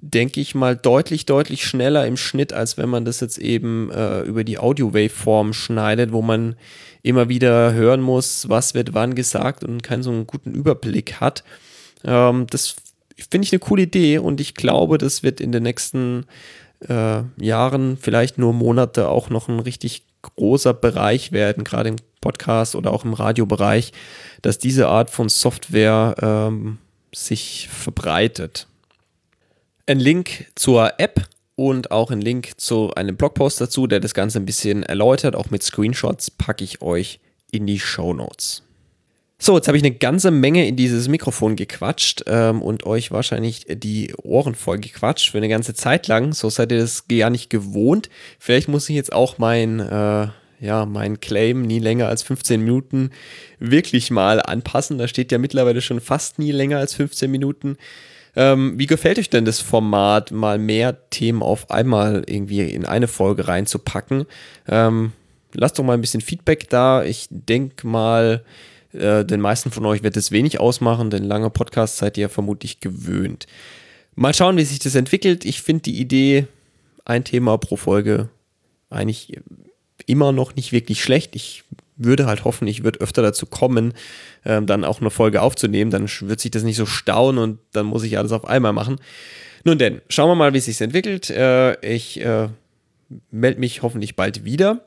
denke 0.02 0.40
ich 0.40 0.56
mal, 0.56 0.76
deutlich, 0.76 1.26
deutlich 1.26 1.64
schneller 1.64 2.06
im 2.06 2.16
Schnitt, 2.16 2.52
als 2.52 2.76
wenn 2.76 2.88
man 2.88 3.04
das 3.04 3.20
jetzt 3.20 3.38
eben 3.38 3.90
äh, 3.92 4.22
über 4.22 4.42
die 4.42 4.58
Audio-Waveform 4.58 5.52
schneidet, 5.52 6.12
wo 6.12 6.22
man 6.22 6.56
immer 7.02 7.28
wieder 7.28 7.72
hören 7.72 8.00
muss, 8.00 8.48
was 8.48 8.74
wird 8.74 8.94
wann 8.94 9.14
gesagt 9.14 9.62
und 9.62 9.82
keinen 9.82 10.02
so 10.02 10.10
einen 10.10 10.26
guten 10.26 10.54
Überblick 10.54 11.20
hat. 11.20 11.44
Ähm, 12.04 12.48
das 12.50 12.74
finde 13.30 13.46
ich 13.46 13.52
eine 13.52 13.60
coole 13.60 13.82
Idee 13.82 14.18
und 14.18 14.40
ich 14.40 14.54
glaube, 14.54 14.98
das 14.98 15.22
wird 15.22 15.40
in 15.40 15.52
den 15.52 15.62
nächsten 15.62 16.26
äh, 16.88 17.22
Jahren, 17.40 17.96
vielleicht 17.96 18.38
nur 18.38 18.52
Monate, 18.52 19.08
auch 19.08 19.30
noch 19.30 19.48
ein 19.48 19.60
richtig 19.60 20.02
großer 20.22 20.74
Bereich 20.74 21.30
werden, 21.30 21.62
gerade 21.62 21.90
im 21.90 21.96
Podcast 22.20 22.74
oder 22.74 22.92
auch 22.92 23.04
im 23.04 23.14
Radiobereich, 23.14 23.92
dass 24.42 24.58
diese 24.58 24.88
Art 24.88 25.10
von 25.10 25.28
Software 25.28 26.16
ähm, 26.20 26.78
sich 27.14 27.68
verbreitet. 27.70 28.66
Ein 29.86 29.98
Link 29.98 30.46
zur 30.54 30.92
App 30.98 31.28
und 31.56 31.90
auch 31.90 32.10
ein 32.12 32.20
Link 32.20 32.52
zu 32.60 32.94
einem 32.94 33.16
Blogpost 33.16 33.60
dazu, 33.60 33.88
der 33.88 33.98
das 33.98 34.14
Ganze 34.14 34.38
ein 34.38 34.46
bisschen 34.46 34.84
erläutert, 34.84 35.34
auch 35.34 35.50
mit 35.50 35.62
Screenshots, 35.62 36.30
packe 36.30 36.62
ich 36.62 36.82
euch 36.82 37.18
in 37.50 37.66
die 37.66 37.80
Show 37.80 38.14
Notes. 38.14 38.62
So, 39.38 39.56
jetzt 39.56 39.66
habe 39.66 39.76
ich 39.76 39.82
eine 39.82 39.92
ganze 39.92 40.30
Menge 40.30 40.68
in 40.68 40.76
dieses 40.76 41.08
Mikrofon 41.08 41.56
gequatscht 41.56 42.22
ähm, 42.28 42.62
und 42.62 42.86
euch 42.86 43.10
wahrscheinlich 43.10 43.66
die 43.68 44.14
Ohren 44.22 44.54
voll 44.54 44.78
gequatscht 44.78 45.32
für 45.32 45.38
eine 45.38 45.48
ganze 45.48 45.74
Zeit 45.74 46.06
lang. 46.06 46.32
So 46.32 46.48
seid 46.48 46.70
ihr 46.70 46.78
das 46.78 47.08
gar 47.08 47.28
nicht 47.28 47.50
gewohnt. 47.50 48.08
Vielleicht 48.38 48.68
muss 48.68 48.88
ich 48.88 48.94
jetzt 48.94 49.12
auch 49.12 49.38
mein, 49.38 49.80
äh, 49.80 50.28
ja, 50.60 50.86
mein 50.86 51.18
Claim 51.18 51.62
nie 51.62 51.80
länger 51.80 52.06
als 52.06 52.22
15 52.22 52.60
Minuten 52.60 53.10
wirklich 53.58 54.12
mal 54.12 54.40
anpassen. 54.40 54.96
Da 54.96 55.08
steht 55.08 55.32
ja 55.32 55.38
mittlerweile 55.38 55.80
schon 55.80 56.00
fast 56.00 56.38
nie 56.38 56.52
länger 56.52 56.78
als 56.78 56.94
15 56.94 57.28
Minuten. 57.28 57.78
Ähm, 58.34 58.78
wie 58.78 58.86
gefällt 58.86 59.18
euch 59.18 59.30
denn 59.30 59.44
das 59.44 59.60
Format, 59.60 60.30
mal 60.30 60.58
mehr 60.58 61.10
Themen 61.10 61.42
auf 61.42 61.70
einmal 61.70 62.24
irgendwie 62.26 62.60
in 62.62 62.86
eine 62.86 63.08
Folge 63.08 63.48
reinzupacken? 63.48 64.26
Ähm, 64.66 65.12
lasst 65.52 65.78
doch 65.78 65.84
mal 65.84 65.94
ein 65.94 66.00
bisschen 66.00 66.22
Feedback 66.22 66.68
da. 66.70 67.04
Ich 67.04 67.28
denke 67.30 67.86
mal, 67.86 68.42
äh, 68.92 69.24
den 69.24 69.40
meisten 69.40 69.70
von 69.70 69.84
euch 69.86 70.02
wird 70.02 70.16
es 70.16 70.30
wenig 70.30 70.60
ausmachen, 70.60 71.10
denn 71.10 71.24
lange 71.24 71.50
Podcasts 71.50 71.98
seid 71.98 72.16
ihr 72.16 72.28
vermutlich 72.28 72.80
gewöhnt. 72.80 73.46
Mal 74.14 74.34
schauen, 74.34 74.56
wie 74.56 74.64
sich 74.64 74.78
das 74.78 74.94
entwickelt. 74.94 75.44
Ich 75.44 75.62
finde 75.62 75.82
die 75.82 76.00
Idee, 76.00 76.46
ein 77.04 77.24
Thema 77.24 77.58
pro 77.58 77.76
Folge, 77.76 78.28
eigentlich 78.90 79.40
immer 80.06 80.32
noch 80.32 80.54
nicht 80.56 80.72
wirklich 80.72 81.02
schlecht. 81.02 81.34
Ich 81.36 81.64
würde 82.04 82.26
halt 82.26 82.44
hoffen, 82.44 82.66
ich 82.66 82.84
würde 82.84 83.00
öfter 83.00 83.22
dazu 83.22 83.46
kommen, 83.46 83.94
ähm, 84.44 84.66
dann 84.66 84.84
auch 84.84 85.00
eine 85.00 85.10
Folge 85.10 85.42
aufzunehmen. 85.42 85.90
Dann 85.90 86.08
wird 86.22 86.40
sich 86.40 86.50
das 86.50 86.62
nicht 86.62 86.76
so 86.76 86.86
stauen 86.86 87.38
und 87.38 87.58
dann 87.72 87.86
muss 87.86 88.04
ich 88.04 88.18
alles 88.18 88.32
auf 88.32 88.46
einmal 88.46 88.72
machen. 88.72 89.00
Nun 89.64 89.78
denn, 89.78 90.00
schauen 90.08 90.28
wir 90.28 90.34
mal, 90.34 90.52
wie 90.54 90.58
es 90.58 90.64
sich 90.64 90.80
entwickelt. 90.80 91.30
Äh, 91.30 91.78
ich 91.86 92.20
äh, 92.20 92.48
melde 93.30 93.60
mich 93.60 93.82
hoffentlich 93.82 94.16
bald 94.16 94.44
wieder. 94.44 94.86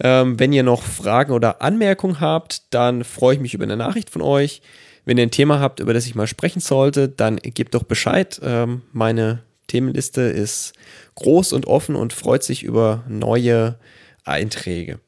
Ähm, 0.00 0.38
wenn 0.40 0.52
ihr 0.52 0.62
noch 0.62 0.82
Fragen 0.82 1.32
oder 1.32 1.62
Anmerkungen 1.62 2.20
habt, 2.20 2.62
dann 2.74 3.04
freue 3.04 3.34
ich 3.34 3.40
mich 3.40 3.54
über 3.54 3.64
eine 3.64 3.76
Nachricht 3.76 4.10
von 4.10 4.22
euch. 4.22 4.60
Wenn 5.04 5.18
ihr 5.18 5.22
ein 5.24 5.30
Thema 5.30 5.60
habt, 5.60 5.80
über 5.80 5.94
das 5.94 6.06
ich 6.06 6.14
mal 6.14 6.26
sprechen 6.26 6.60
sollte, 6.60 7.08
dann 7.08 7.36
gebt 7.36 7.74
doch 7.74 7.82
Bescheid. 7.82 8.40
Ähm, 8.42 8.82
meine 8.92 9.42
Themenliste 9.66 10.22
ist 10.22 10.72
groß 11.14 11.52
und 11.52 11.66
offen 11.66 11.96
und 11.96 12.12
freut 12.12 12.42
sich 12.42 12.62
über 12.62 13.04
neue 13.08 13.78
Einträge. 14.24 14.98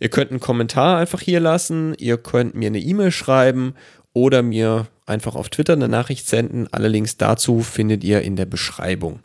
Ihr 0.00 0.08
könnt 0.08 0.30
einen 0.30 0.40
Kommentar 0.40 0.98
einfach 0.98 1.20
hier 1.20 1.40
lassen, 1.40 1.94
ihr 1.98 2.16
könnt 2.16 2.54
mir 2.54 2.68
eine 2.68 2.80
E-Mail 2.80 3.12
schreiben 3.12 3.74
oder 4.12 4.42
mir 4.42 4.88
einfach 5.06 5.34
auf 5.34 5.50
Twitter 5.50 5.74
eine 5.74 5.88
Nachricht 5.88 6.26
senden. 6.26 6.66
Alle 6.72 6.88
Links 6.88 7.16
dazu 7.16 7.60
findet 7.60 8.02
ihr 8.02 8.22
in 8.22 8.36
der 8.36 8.46
Beschreibung. 8.46 9.20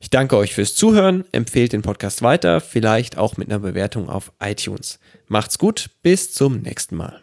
Ich 0.00 0.08
danke 0.08 0.38
euch 0.38 0.54
fürs 0.54 0.74
Zuhören, 0.74 1.24
empfehlt 1.30 1.74
den 1.74 1.82
Podcast 1.82 2.22
weiter, 2.22 2.60
vielleicht 2.60 3.18
auch 3.18 3.36
mit 3.36 3.50
einer 3.50 3.58
Bewertung 3.58 4.08
auf 4.08 4.32
iTunes. 4.42 4.98
Macht's 5.28 5.58
gut, 5.58 5.90
bis 6.02 6.32
zum 6.32 6.62
nächsten 6.62 6.96
Mal. 6.96 7.20